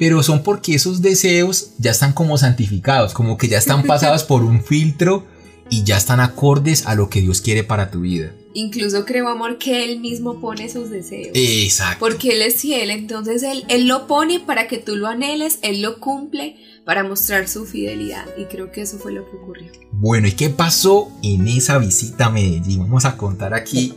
[0.00, 4.42] pero son porque esos deseos ya están como santificados, como que ya están pasados por
[4.42, 5.26] un filtro
[5.70, 8.32] y ya están acordes a lo que Dios quiere para tu vida.
[8.52, 11.30] Incluso creo, amor, que Él mismo pone esos deseos.
[11.34, 12.00] Exacto.
[12.00, 15.80] Porque Él es fiel, entonces Él, él lo pone para que tú lo anheles, Él
[15.82, 18.26] lo cumple para mostrar su fidelidad.
[18.36, 19.70] Y creo que eso fue lo que ocurrió.
[19.92, 22.80] Bueno, ¿y qué pasó en esa visita a Medellín?
[22.80, 23.94] Vamos a contar aquí,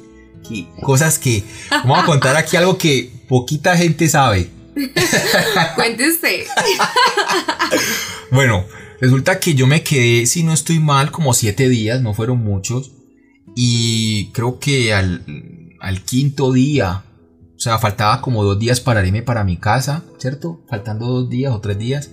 [0.81, 1.43] cosas que...
[1.71, 4.49] Vamos a contar aquí algo que poquita gente sabe.
[5.75, 6.45] Cuéntese.
[8.31, 8.65] bueno,
[9.04, 12.94] Resulta que yo me quedé, si no estoy mal, como siete días, no fueron muchos.
[13.54, 15.26] Y creo que al,
[16.06, 17.04] quinto día,
[17.54, 20.63] o sea, faltaba como dos días para irme para mi casa, ¿cierto?
[20.70, 22.12] Faltando dos días o tres días.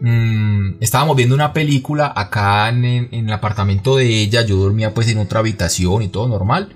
[0.00, 4.46] Mm, estábamos viendo una película acá en, el apartamento de ella.
[4.46, 6.70] Yo dormía pues en otra habitación y todo normal.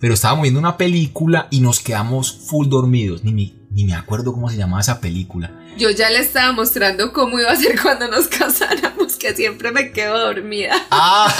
[0.00, 3.24] Pero estábamos viendo una película y nos quedamos full dormidos.
[3.24, 5.50] Ni, ni me acuerdo cómo se llamaba esa película.
[5.78, 9.92] Yo ya le estaba mostrando cómo iba a ser cuando nos casáramos, que siempre me
[9.92, 10.74] quedo dormida.
[10.90, 11.34] Ah.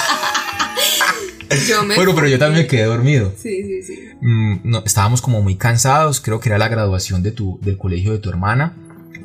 [1.97, 3.33] bueno, pero yo también me quedé dormido.
[3.37, 3.99] Sí, sí, sí.
[4.21, 8.13] Mm, no, estábamos como muy cansados, creo que era la graduación de tu, del colegio
[8.13, 8.75] de tu hermana.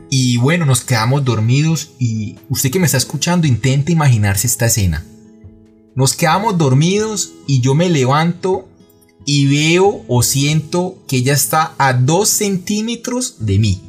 [0.10, 5.06] Y bueno, nos quedamos dormidos y usted que me está escuchando intente imaginarse esta escena.
[5.96, 8.70] Nos quedamos dormidos y yo me levanto
[9.28, 13.82] y veo o siento que ella está a dos centímetros de mí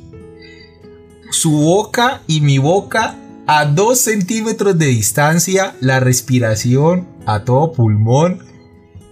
[1.30, 8.44] su boca y mi boca a dos centímetros de distancia, la respiración a todo pulmón.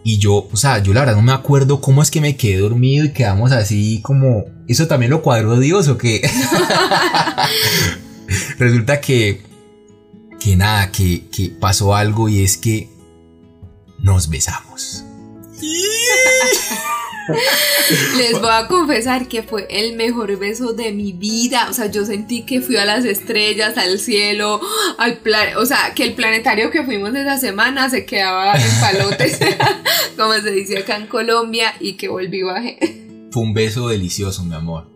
[0.04, 2.58] Y yo, o sea, yo la verdad no me acuerdo cómo es que me quedé
[2.58, 4.44] dormido y quedamos así como...
[4.68, 6.22] ¿Eso también lo cuadró Dios o qué?
[8.58, 9.42] Resulta que...
[10.38, 12.88] Que nada, que, que pasó algo y es que
[13.98, 15.05] nos besamos.
[18.16, 21.68] Les voy a confesar que fue el mejor beso de mi vida.
[21.70, 24.60] O sea, yo sentí que fui a las estrellas, al cielo,
[24.98, 29.38] al plan, o sea, que el planetario que fuimos esa semana se quedaba en palotes,
[30.16, 32.78] como se dice acá en Colombia, y que volví bajé.
[33.30, 34.90] Fue un beso delicioso, mi amor.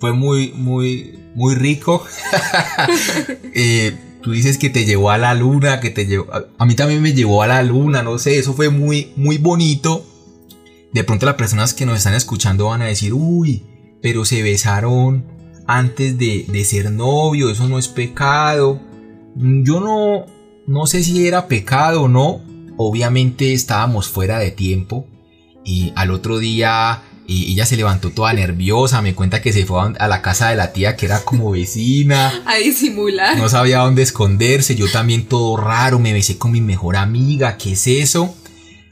[0.00, 2.04] Fue muy, muy, muy rico.
[3.54, 3.96] Eh,
[4.28, 6.26] tú dices que te llevó a la luna, que te llevó,
[6.58, 10.04] a, mí también me llevó a la luna, no sé, eso fue muy, muy bonito.
[10.92, 13.62] De pronto las personas que nos están escuchando van a decir, uy,
[14.02, 15.24] pero se besaron
[15.66, 18.78] antes de, de ser novio, eso no es pecado.
[19.34, 20.26] Yo no,
[20.66, 22.42] no sé si era pecado o no,
[22.76, 25.06] obviamente estábamos fuera de tiempo
[25.64, 29.92] y al otro día y ella se levantó toda nerviosa, me cuenta que se fue
[29.98, 32.32] a la casa de la tía que era como vecina.
[32.46, 33.36] a disimular.
[33.36, 37.72] No sabía dónde esconderse, yo también todo raro, me besé con mi mejor amiga, ¿qué
[37.72, 38.34] es eso?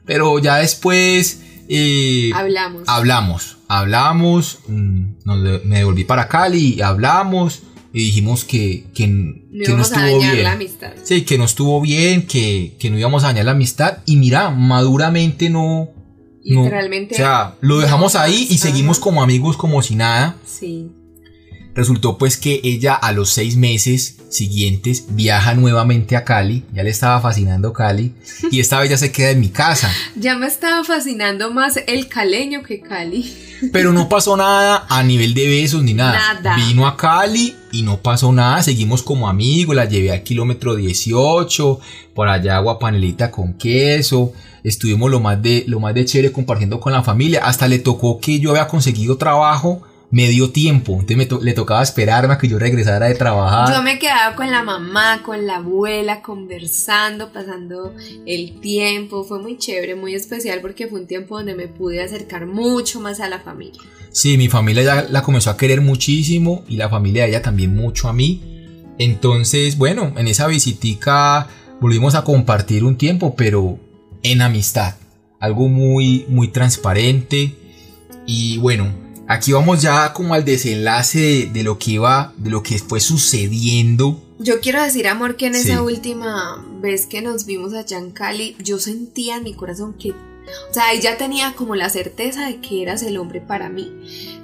[0.05, 1.40] Pero ya después...
[1.68, 2.83] Eh, hablamos.
[2.87, 5.05] Hablamos, hablamos, mm,
[5.64, 7.62] me devolví para Cali, hablamos
[7.94, 10.42] y dijimos que, que, no, estuvo bien.
[10.44, 10.92] La amistad.
[11.03, 14.51] Sí, que no estuvo bien, que, que no íbamos a dañar la amistad y mira,
[14.51, 15.95] maduramente no
[16.46, 17.14] Literalmente.
[17.14, 20.37] o sea, lo dejamos ahí y seguimos como amigos como si nada.
[20.44, 20.90] Sí.
[21.74, 26.90] Resultó pues que ella a los seis meses siguientes viaja nuevamente a Cali, ya le
[26.90, 28.14] estaba fascinando Cali,
[28.50, 29.92] y esta vez ya se queda en mi casa.
[30.14, 33.30] Ya me estaba fascinando más el caleño que Cali.
[33.72, 36.35] Pero no pasó nada a nivel de besos ni nada.
[36.35, 36.56] Nada.
[36.56, 41.80] Vino a Cali y no pasó nada, seguimos como amigos, la llevé al kilómetro 18,
[42.14, 44.32] por allá agua panelita con queso,
[44.66, 48.18] estuvimos lo más de, lo más de chévere compartiendo con la familia, hasta le tocó
[48.20, 52.48] que yo había conseguido trabajo me dio tiempo, entonces me le tocaba esperarme a que
[52.48, 53.74] yo regresara de trabajar.
[53.74, 57.92] Yo me quedaba con la mamá, con la abuela, conversando, pasando
[58.24, 62.46] el tiempo, fue muy chévere, muy especial porque fue un tiempo donde me pude acercar
[62.46, 63.81] mucho más a la familia.
[64.11, 67.74] Sí, mi familia ya la comenzó a querer muchísimo y la familia de ella también
[67.74, 68.40] mucho a mí.
[68.98, 71.48] Entonces, bueno, en esa visitica
[71.81, 73.79] volvimos a compartir un tiempo, pero
[74.22, 74.94] en amistad,
[75.40, 77.55] algo muy, muy transparente.
[78.26, 78.92] Y bueno,
[79.29, 84.22] Aquí vamos ya como al desenlace de, lo que iba, de lo que fue sucediendo.
[84.38, 88.55] Yo quiero decir, amor, que en esa última vez que nos vimos allá en Cali,
[88.62, 92.81] yo sentía en mi corazón que o sea, ya tenía como la certeza de que
[92.81, 93.90] eras el hombre para mí,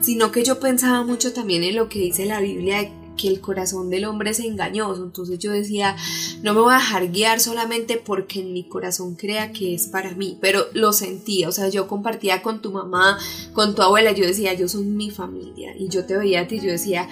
[0.00, 3.40] sino que yo pensaba mucho también en lo que dice la Biblia de que el
[3.40, 5.04] corazón del hombre es engañoso.
[5.04, 5.96] Entonces yo decía,
[6.42, 10.12] no me voy a dejar guiar solamente porque en mi corazón crea que es para
[10.12, 13.18] mí, pero lo sentía, o sea, yo compartía con tu mamá,
[13.52, 16.60] con tu abuela, yo decía, yo soy mi familia y yo te veía a ti,
[16.60, 17.08] yo decía,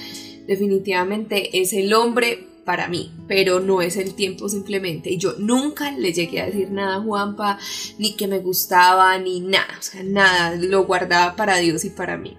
[0.46, 5.10] definitivamente es el hombre para mí, pero no es el tiempo simplemente.
[5.10, 7.58] Y yo nunca le llegué a decir nada a Juanpa,
[7.98, 12.16] ni que me gustaba, ni nada, o sea, nada, lo guardaba para Dios y para
[12.16, 12.36] mí.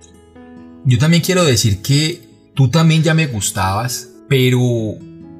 [0.85, 4.59] Yo también quiero decir que Tú también ya me gustabas, pero...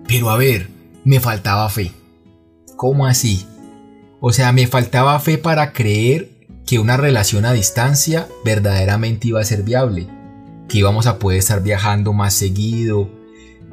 [0.08, 0.70] Pero a ver,
[1.04, 1.92] me faltaba fe.
[2.76, 3.46] ¿Cómo así?
[4.20, 6.32] O sea, me faltaba fe para creer
[6.66, 10.08] que una relación a distancia verdaderamente iba a ser viable.
[10.68, 13.10] Que íbamos a poder estar viajando más seguido.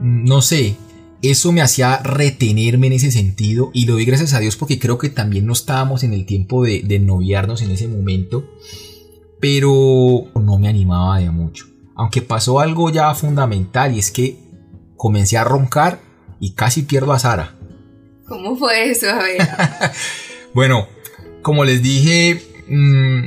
[0.01, 0.77] No sé,
[1.23, 4.99] eso me hacía retenerme en ese sentido y lo doy gracias a Dios porque creo
[4.99, 8.49] que también no estábamos en el tiempo de, de noviarnos en ese momento.
[9.41, 11.67] Pero no me animaba de mucho.
[11.99, 14.39] Aunque pasó algo ya fundamental y es que
[14.97, 16.01] comencé a roncar
[16.39, 17.57] y casi pierdo a Sara.
[18.25, 19.11] ¿Cómo fue eso?
[19.11, 19.39] A ver.
[20.55, 20.87] bueno,
[21.43, 23.25] como les dije, mm,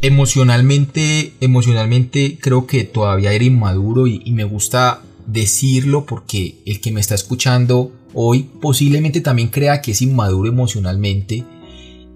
[0.00, 6.92] emocionalmente, emocionalmente creo que todavía era inmaduro y, y me gusta decirlo porque el que
[6.92, 11.44] me está escuchando hoy posiblemente también crea que es inmaduro emocionalmente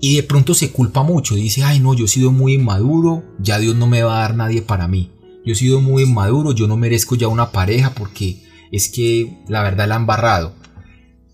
[0.01, 3.59] y de pronto se culpa mucho, dice, ay no, yo he sido muy inmaduro, ya
[3.59, 5.11] Dios no me va a dar nadie para mí
[5.49, 9.63] yo he sido muy maduro, yo no merezco ya una pareja porque es que la
[9.63, 10.53] verdad la han barrado.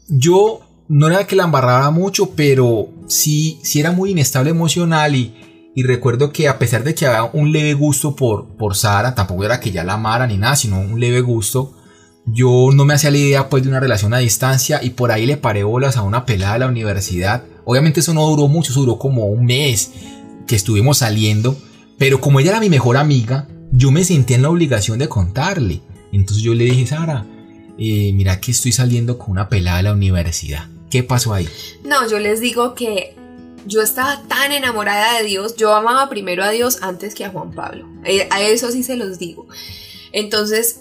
[0.08, 5.34] Yo no era que la embarrara mucho, pero sí, sí era muy inestable emocional y,
[5.74, 9.44] y recuerdo que a pesar de que había un leve gusto por, por Sara, tampoco
[9.44, 11.74] era que ya la amara ni nada, sino un leve gusto,
[12.24, 15.26] yo no me hacía la idea pues de una relación a distancia y por ahí
[15.26, 17.42] le paré bolas a una pelada de la universidad.
[17.64, 19.90] Obviamente eso no duró mucho, eso duró como un mes
[20.46, 21.58] que estuvimos saliendo,
[21.98, 25.80] pero como ella era mi mejor amiga, yo me sentí en la obligación de contarle.
[26.12, 27.26] Entonces yo le dije, Sara,
[27.76, 30.68] eh, mira que estoy saliendo con una pelada de la universidad.
[30.90, 31.48] ¿Qué pasó ahí?
[31.84, 33.16] No, yo les digo que
[33.66, 37.50] yo estaba tan enamorada de Dios, yo amaba primero a Dios antes que a Juan
[37.50, 37.88] Pablo.
[38.04, 39.48] Eh, a eso sí se los digo.
[40.12, 40.80] Entonces,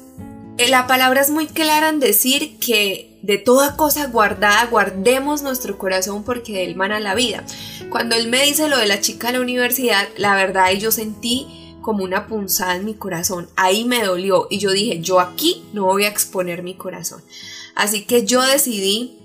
[0.60, 5.80] eh, la palabra es muy clara en decir que de toda cosa guardada guardemos nuestro
[5.80, 7.44] corazón porque de él mana la vida.
[7.90, 11.63] Cuando él me dice lo de la chica de la universidad, la verdad yo sentí
[11.84, 13.48] como una punzada en mi corazón.
[13.56, 17.22] Ahí me dolió y yo dije, yo aquí no voy a exponer mi corazón.
[17.76, 19.20] Así que yo decidí,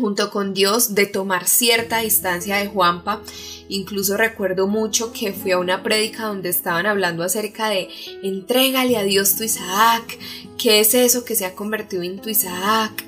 [0.00, 3.22] junto con Dios, de tomar cierta distancia de Juanpa.
[3.68, 7.88] Incluso recuerdo mucho que fui a una prédica donde estaban hablando acerca de
[8.22, 10.18] entrégale a Dios tu Isaac,
[10.56, 13.04] ¿qué es eso que se ha convertido en tu Isaac?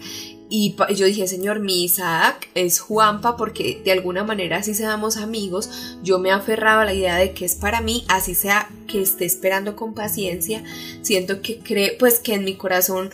[0.50, 5.98] Y yo dije, señor, mi Isaac es Juanpa porque de alguna manera así seamos amigos.
[6.02, 9.26] Yo me aferraba a la idea de que es para mí, así sea que esté
[9.26, 10.64] esperando con paciencia.
[11.02, 13.10] Siento que cree, pues que en mi corazón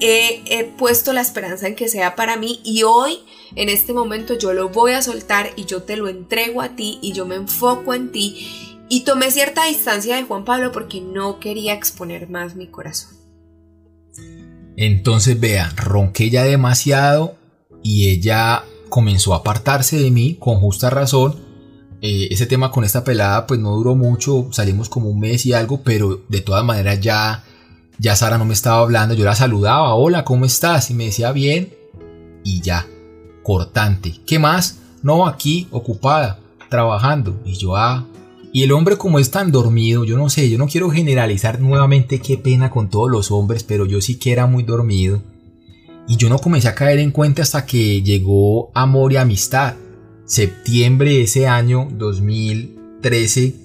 [0.00, 3.20] he, he, puesto la esperanza en que sea para mí y hoy,
[3.54, 6.98] en este momento, yo lo voy a soltar y yo te lo entrego a ti
[7.00, 8.76] y yo me enfoco en ti.
[8.90, 13.23] Y tomé cierta distancia de Juan Pablo porque no quería exponer más mi corazón.
[14.76, 17.36] Entonces, vea, ronqué ya demasiado
[17.82, 21.36] y ella comenzó a apartarse de mí con justa razón.
[22.00, 25.52] Eh, ese tema con esta pelada pues no duró mucho, salimos como un mes y
[25.52, 27.44] algo, pero de todas maneras ya,
[27.98, 30.90] ya Sara no me estaba hablando, yo la saludaba, hola, ¿cómo estás?
[30.90, 31.72] Y me decía bien
[32.44, 32.86] y ya,
[33.42, 34.20] cortante.
[34.26, 34.80] ¿Qué más?
[35.02, 37.40] No, aquí, ocupada, trabajando.
[37.44, 38.06] Y yo, ah,
[38.54, 42.20] y el hombre como es tan dormido, yo no sé, yo no quiero generalizar nuevamente
[42.20, 45.20] qué pena con todos los hombres, pero yo sí que era muy dormido.
[46.06, 49.74] Y yo no comencé a caer en cuenta hasta que llegó Amor y Amistad,
[50.24, 53.56] septiembre de ese año 2013,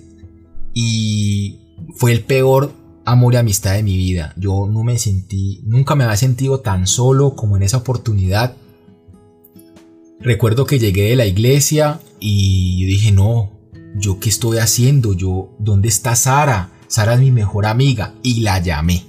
[0.74, 1.60] y
[1.94, 2.74] fue el peor
[3.06, 4.34] amor y amistad de mi vida.
[4.38, 8.58] Yo no me sentí, nunca me había sentido tan solo como en esa oportunidad.
[10.20, 13.59] Recuerdo que llegué de la iglesia y dije, no,
[13.96, 15.14] ¿yo qué estoy haciendo?
[15.14, 16.72] Yo, ¿dónde está Sara?
[16.88, 19.06] Sara es mi mejor amiga y la llamé.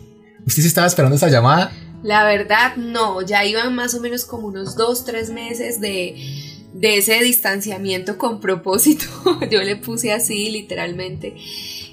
[0.46, 1.72] ¿Usted se estaba esperando esa llamada?
[2.02, 6.16] La verdad, no, ya iban más o menos como unos dos, tres meses de,
[6.72, 9.06] de ese distanciamiento con propósito.
[9.50, 11.36] Yo le puse así, literalmente.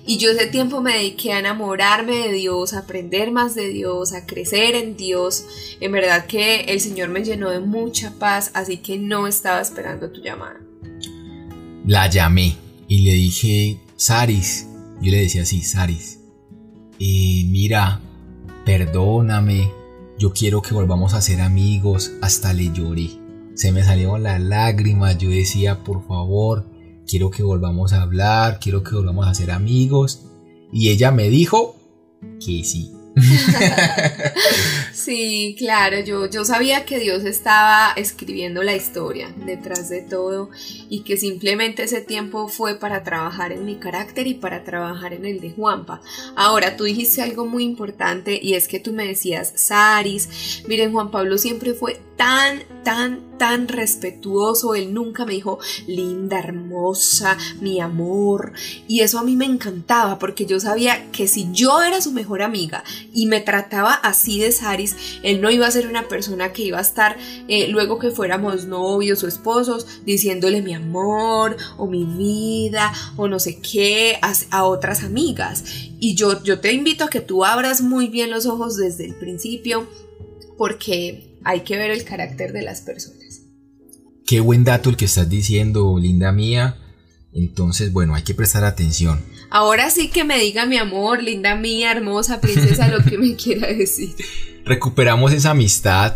[0.10, 4.14] Y yo ese tiempo me dediqué a enamorarme de Dios, a aprender más de Dios,
[4.14, 5.44] a crecer en Dios.
[5.82, 10.10] En verdad que el Señor me llenó de mucha paz, así que no estaba esperando
[10.10, 10.62] tu llamada.
[11.86, 12.56] La llamé
[12.88, 14.68] y le dije, Saris,
[15.02, 16.20] yo le decía así, Saris,
[17.00, 18.02] mira,
[18.66, 19.72] perdóname,
[20.18, 23.10] yo quiero que volvamos a ser amigos, hasta le lloré.
[23.54, 26.70] Se me salieron las lágrimas, yo decía, por favor,
[27.08, 30.24] quiero que volvamos a hablar, quiero que volvamos a ser amigos.
[30.72, 31.76] Y ella me dijo
[32.40, 32.92] que sí.
[34.98, 40.50] sí, claro, yo, yo sabía que Dios estaba escribiendo la historia detrás de todo
[40.90, 45.26] y que simplemente ese tiempo fue para trabajar en mi carácter y para trabajar en
[45.26, 46.02] el de Juanpa.
[46.36, 51.12] Ahora, tú dijiste algo muy importante y es que tú me decías, Saris, miren, Juan
[51.12, 54.76] Pablo siempre fue tan, tan, tan respetuoso.
[54.76, 58.52] Él nunca me dijo, linda, hermosa, mi amor.
[58.88, 62.42] Y eso a mí me encantaba porque yo sabía que si yo era su mejor
[62.42, 62.84] amiga
[63.14, 66.78] y me trataba así de Saris, él no iba a ser una persona que iba
[66.80, 67.18] a estar
[67.48, 73.40] eh, luego que fuéramos novios o esposos diciéndole mi amor o mi vida o no
[73.40, 75.64] sé qué a, a otras amigas.
[76.00, 79.16] Y yo, yo te invito a que tú abras muy bien los ojos desde el
[79.16, 79.88] principio
[80.58, 83.42] porque hay que ver el carácter de las personas.
[84.26, 86.78] Qué buen dato el que estás diciendo, linda mía.
[87.32, 89.22] Entonces, bueno, hay que prestar atención.
[89.50, 93.68] Ahora sí que me diga mi amor, linda mía, hermosa princesa, lo que me quiera
[93.68, 94.16] decir.
[94.66, 96.16] Recuperamos esa amistad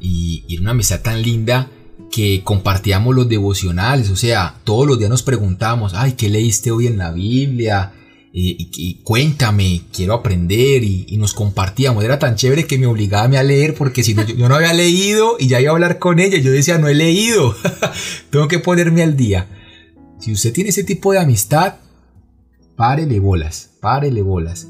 [0.00, 1.70] y, y una amistad tan linda
[2.10, 6.86] que compartíamos los devocionales, o sea, todos los días nos preguntábamos, ay, ¿qué leíste hoy
[6.86, 7.92] en la Biblia?
[8.34, 12.02] y, cuéntame, quiero aprender y, nos compartíamos.
[12.02, 15.36] Era tan chévere que me obligaba a leer porque si no, yo, no había leído
[15.38, 17.54] y ya iba a hablar con ella, yo decía, no he leído,
[18.30, 19.48] tengo que ponerme al día.
[20.18, 21.74] Si usted tiene ese tipo de amistad,
[22.76, 24.68] párele bolas, párele bolas.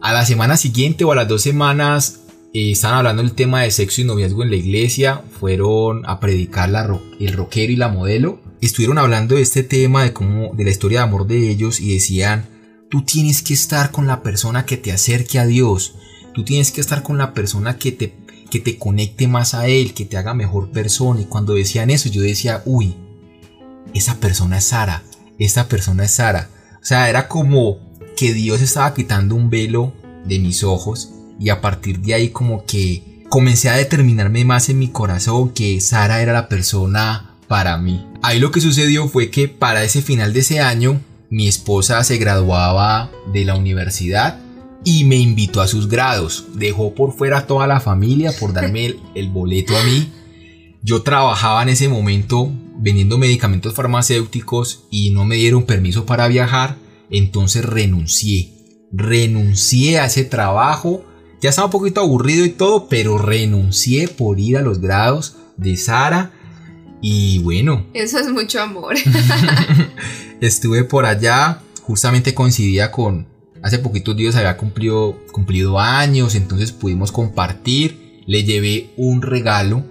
[0.00, 2.20] A la semana siguiente o a las dos semanas
[2.52, 6.68] eh, estaban hablando del tema de sexo y noviazgo en la iglesia, fueron a predicar
[6.70, 8.40] la el rockero y la modelo.
[8.60, 11.94] Estuvieron hablando de este tema, de cómo, de la historia de amor de ellos y
[11.94, 12.46] decían,
[12.92, 15.94] Tú tienes que estar con la persona que te acerque a Dios.
[16.34, 18.14] Tú tienes que estar con la persona que te,
[18.50, 21.22] que te conecte más a Él, que te haga mejor persona.
[21.22, 22.94] Y cuando decían eso, yo decía, uy,
[23.94, 25.04] esa persona es Sara.
[25.38, 26.50] Esa persona es Sara.
[26.82, 27.78] O sea, era como
[28.16, 29.92] que Dios estaba quitando un velo
[30.26, 31.10] de mis ojos.
[31.38, 35.80] Y a partir de ahí como que comencé a determinarme más en mi corazón que
[35.80, 38.04] Sara era la persona para mí.
[38.20, 42.18] Ahí lo que sucedió fue que para ese final de ese año mi esposa se
[42.18, 44.38] graduaba de la universidad
[44.84, 46.46] y me invitó a sus grados.
[46.54, 50.12] Dejó por fuera toda la familia por darme el, boleto a mí.
[50.82, 56.76] Yo trabajaba en ese momento vendiendo medicamentos farmacéuticos y no me dieron permiso para viajar,
[57.08, 58.52] entonces renuncié.
[58.92, 61.04] Renuncié a ese trabajo.
[61.40, 65.76] Ya estaba un poquito aburrido y todo, pero renuncié por ir a los grados de
[65.76, 66.32] Sara.
[67.00, 67.86] Y bueno.
[67.94, 68.96] Eso es mucho amor.
[70.40, 73.28] estuve por allá, justamente coincidía con,
[73.62, 79.84] hace poquitos días había cumplido, cumplido años, entonces pudimos compartir, le llevé un regalo,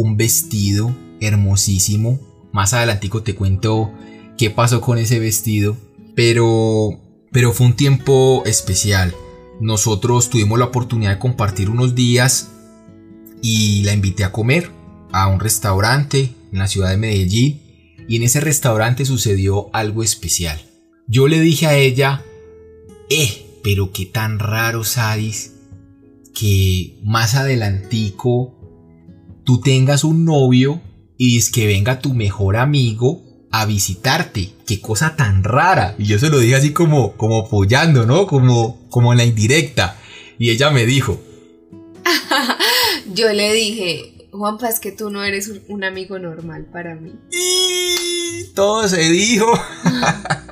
[0.00, 2.20] un vestido hermosísimo.
[2.52, 3.92] Más adelantico te cuento
[4.36, 5.76] qué pasó con ese vestido.
[6.14, 7.00] Pero,
[7.32, 9.14] pero fue un tiempo especial.
[9.60, 12.52] Nosotros tuvimos la oportunidad de compartir unos días
[13.42, 14.70] y la invité a comer
[15.12, 17.62] a un restaurante en la ciudad de Medellín
[18.08, 20.60] y en ese restaurante sucedió algo especial.
[21.06, 22.22] Yo le dije a ella,
[23.08, 25.54] eh, pero qué tan raro, Sadis,
[26.34, 28.55] que más adelantico
[29.46, 30.82] tú tengas un novio
[31.16, 33.22] y es que venga tu mejor amigo
[33.52, 34.50] a visitarte.
[34.66, 35.94] Qué cosa tan rara.
[35.98, 38.26] Y yo se lo dije así como, como apoyando, ¿no?
[38.26, 39.96] Como, como en la indirecta.
[40.38, 41.22] Y ella me dijo.
[43.14, 47.12] yo le dije, Juanpa, es que tú no eres un, amigo normal para mí.
[47.30, 49.46] Y todo se dijo.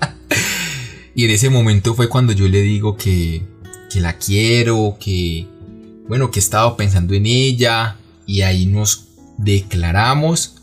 [1.16, 3.42] y en ese momento fue cuando yo le digo que,
[3.92, 5.48] que la quiero, que,
[6.08, 7.98] bueno, que he estado pensando en ella.
[8.26, 9.08] Y ahí nos
[9.38, 10.54] declaramos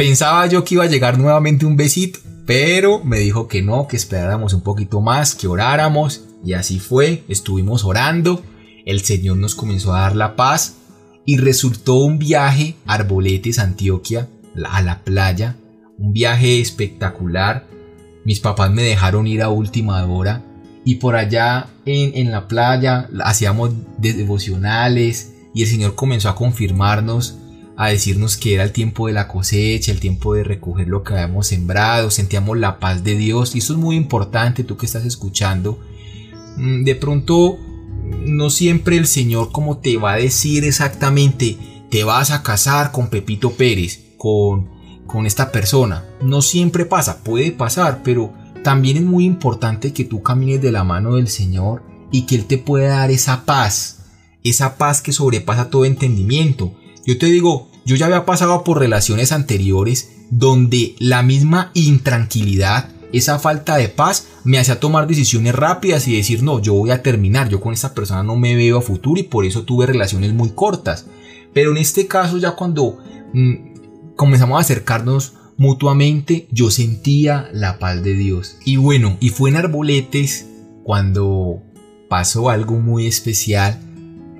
[0.00, 3.96] Pensaba yo que iba a llegar nuevamente un besito, pero me dijo que no, que
[3.96, 8.42] esperáramos un poquito más, que oráramos, y así fue, estuvimos orando,
[8.86, 10.76] el Señor nos comenzó a dar la paz,
[11.26, 14.26] y resultó un viaje Arboletes, Antioquia,
[14.64, 15.56] a la playa,
[15.98, 17.66] un viaje espectacular.
[18.24, 20.42] Mis papás me dejaron ir a última hora
[20.82, 27.36] y por allá en, en la playa hacíamos devocionales y el Señor comenzó a confirmarnos
[27.80, 31.14] a decirnos que era el tiempo de la cosecha, el tiempo de recoger lo que
[31.14, 35.06] habíamos sembrado, sentíamos la paz de Dios y eso es muy importante, tú que estás
[35.06, 35.78] escuchando.
[36.58, 37.56] Mm, de pronto,
[38.26, 41.56] no siempre el Señor como te va a decir exactamente,
[41.90, 44.68] te vas a casar con Pepito Pérez, con,
[45.06, 46.04] con esta persona.
[46.20, 50.84] No siempre pasa, puede pasar, pero también es muy importante que tú camines de la
[50.84, 51.82] mano del Señor
[52.12, 53.99] y que Él te pueda dar esa paz,
[54.44, 56.74] esa paz que sobrepasa todo entendimiento.
[57.06, 63.38] Yo te digo, yo ya había pasado por relaciones anteriores donde la misma intranquilidad, esa
[63.38, 67.48] falta de paz, me hacía tomar decisiones rápidas y decir, no, yo voy a terminar,
[67.48, 70.50] yo con esta persona no me veo a futuro y por eso tuve relaciones muy
[70.50, 71.06] cortas.
[71.52, 72.98] Pero en este caso ya cuando
[73.32, 78.56] mm, comenzamos a acercarnos mutuamente, yo sentía la paz de Dios.
[78.64, 80.46] Y bueno, y fue en Arboletes
[80.84, 81.62] cuando
[82.08, 83.78] pasó algo muy especial,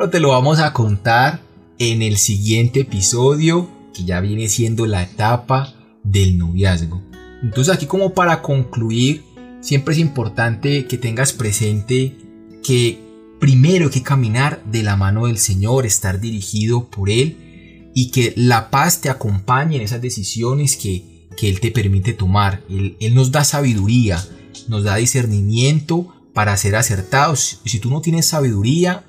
[0.00, 1.42] pero te lo vamos a contar
[1.78, 7.02] en el siguiente episodio, que ya viene siendo la etapa del noviazgo.
[7.42, 9.22] Entonces aquí como para concluir,
[9.60, 12.16] siempre es importante que tengas presente
[12.64, 12.98] que
[13.40, 18.32] primero hay que caminar de la mano del Señor, estar dirigido por Él y que
[18.36, 22.62] la paz te acompañe en esas decisiones que, que Él te permite tomar.
[22.70, 24.26] Él, Él, nos da sabiduría,
[24.66, 27.60] nos da discernimiento para ser acertados.
[27.66, 29.04] Si tú no tienes sabiduría,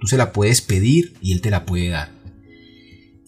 [0.00, 2.17] Tú se la puedes pedir y Él te la puede dar.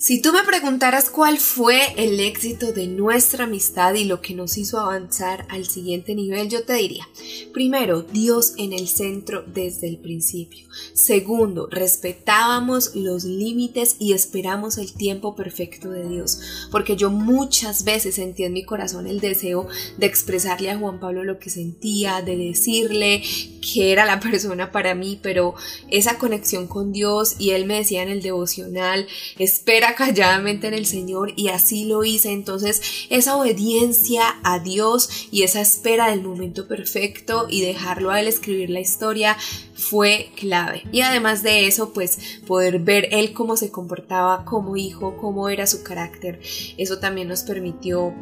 [0.02, 4.56] Si tú me preguntaras cuál fue el éxito de nuestra amistad y lo que nos
[4.56, 7.06] hizo avanzar al siguiente nivel, yo te diría,
[7.52, 10.66] primero, Dios en el centro desde el principio.
[10.94, 16.40] Segundo, respetábamos los límites y esperamos el tiempo perfecto de Dios,
[16.72, 21.24] porque yo muchas veces sentí en mi corazón el deseo de expresarle a Juan Pablo
[21.24, 23.22] lo que sentía, de decirle
[23.60, 25.56] que era la persona para mí, pero
[25.90, 29.06] esa conexión con Dios y él me decía en el devocional,
[29.38, 32.32] espera calladamente en el Señor y así lo hice.
[32.32, 38.28] Entonces esa obediencia a Dios y esa espera del momento perfecto y dejarlo a Él
[38.28, 39.36] escribir la historia
[39.74, 40.82] fue clave.
[40.92, 45.66] Y además de eso, pues poder ver Él cómo se comportaba como hijo, cómo era
[45.66, 46.40] su carácter,
[46.76, 48.14] eso también nos permitió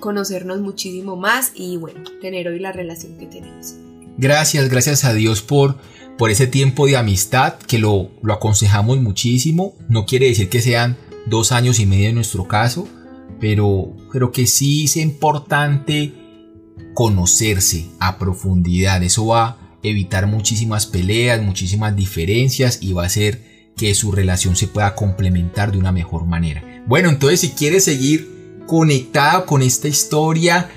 [0.00, 3.74] conocernos muchísimo más y bueno, tener hoy la relación que tenemos.
[4.18, 5.76] Gracias, gracias a Dios por
[6.16, 9.74] por ese tiempo de amistad que lo, lo aconsejamos muchísimo.
[9.88, 10.96] No quiere decir que sean
[11.26, 12.88] dos años y medio en nuestro caso,
[13.40, 16.14] pero creo que sí es importante
[16.94, 19.02] conocerse a profundidad.
[19.02, 24.56] Eso va a evitar muchísimas peleas, muchísimas diferencias y va a hacer que su relación
[24.56, 26.62] se pueda complementar de una mejor manera.
[26.86, 30.70] Bueno, entonces si quieres seguir conectado con esta historia,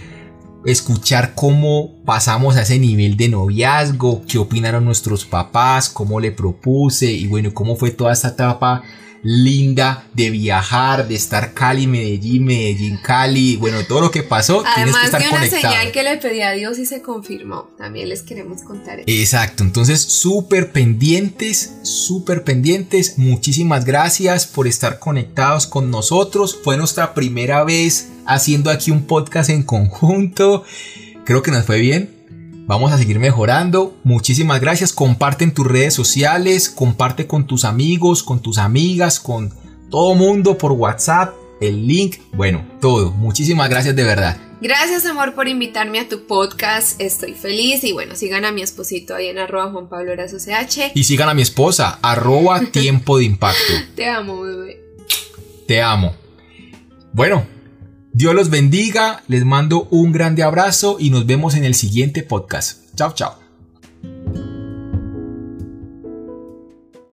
[0.66, 7.12] escuchar cómo pasamos a ese nivel de noviazgo, qué opinaron nuestros papás, cómo le propuse
[7.12, 8.84] y bueno, cómo fue toda esta etapa
[9.28, 14.96] linda de viajar, de estar Cali, Medellín, Medellín, Cali, bueno, todo lo que pasó, tienes
[14.96, 17.70] que estar de una señal que le pedí a Dios y se confirmó.
[17.78, 19.06] También les queremos contar eso.
[19.06, 23.18] Exacto, entonces súper pendientes, súper pendientes.
[23.18, 26.58] Muchísimas gracias por estar conectados con nosotros.
[26.64, 30.64] Fue nuestra primera vez haciendo aquí un podcast en conjunto.
[31.26, 32.17] Creo que nos fue bien.
[32.68, 33.96] Vamos a seguir mejorando.
[34.04, 34.92] Muchísimas gracias.
[34.92, 39.54] Comparte en tus redes sociales, comparte con tus amigos, con tus amigas, con
[39.90, 43.12] todo mundo por WhatsApp, el link, bueno, todo.
[43.12, 44.38] Muchísimas gracias de verdad.
[44.60, 49.16] Gracias amor por invitarme a tu podcast, estoy feliz y bueno, sigan a mi esposito
[49.16, 50.92] ahí en arroba Juan Pablo CH.
[50.94, 53.74] Y sigan a mi esposa, arroba tiempo de impacto.
[53.96, 54.82] Te amo, bebé.
[55.68, 56.14] Te amo.
[57.14, 57.46] Bueno,
[58.18, 62.80] Dios los bendiga, les mando un grande abrazo y nos vemos en el siguiente podcast.
[62.96, 63.38] Chao, chao.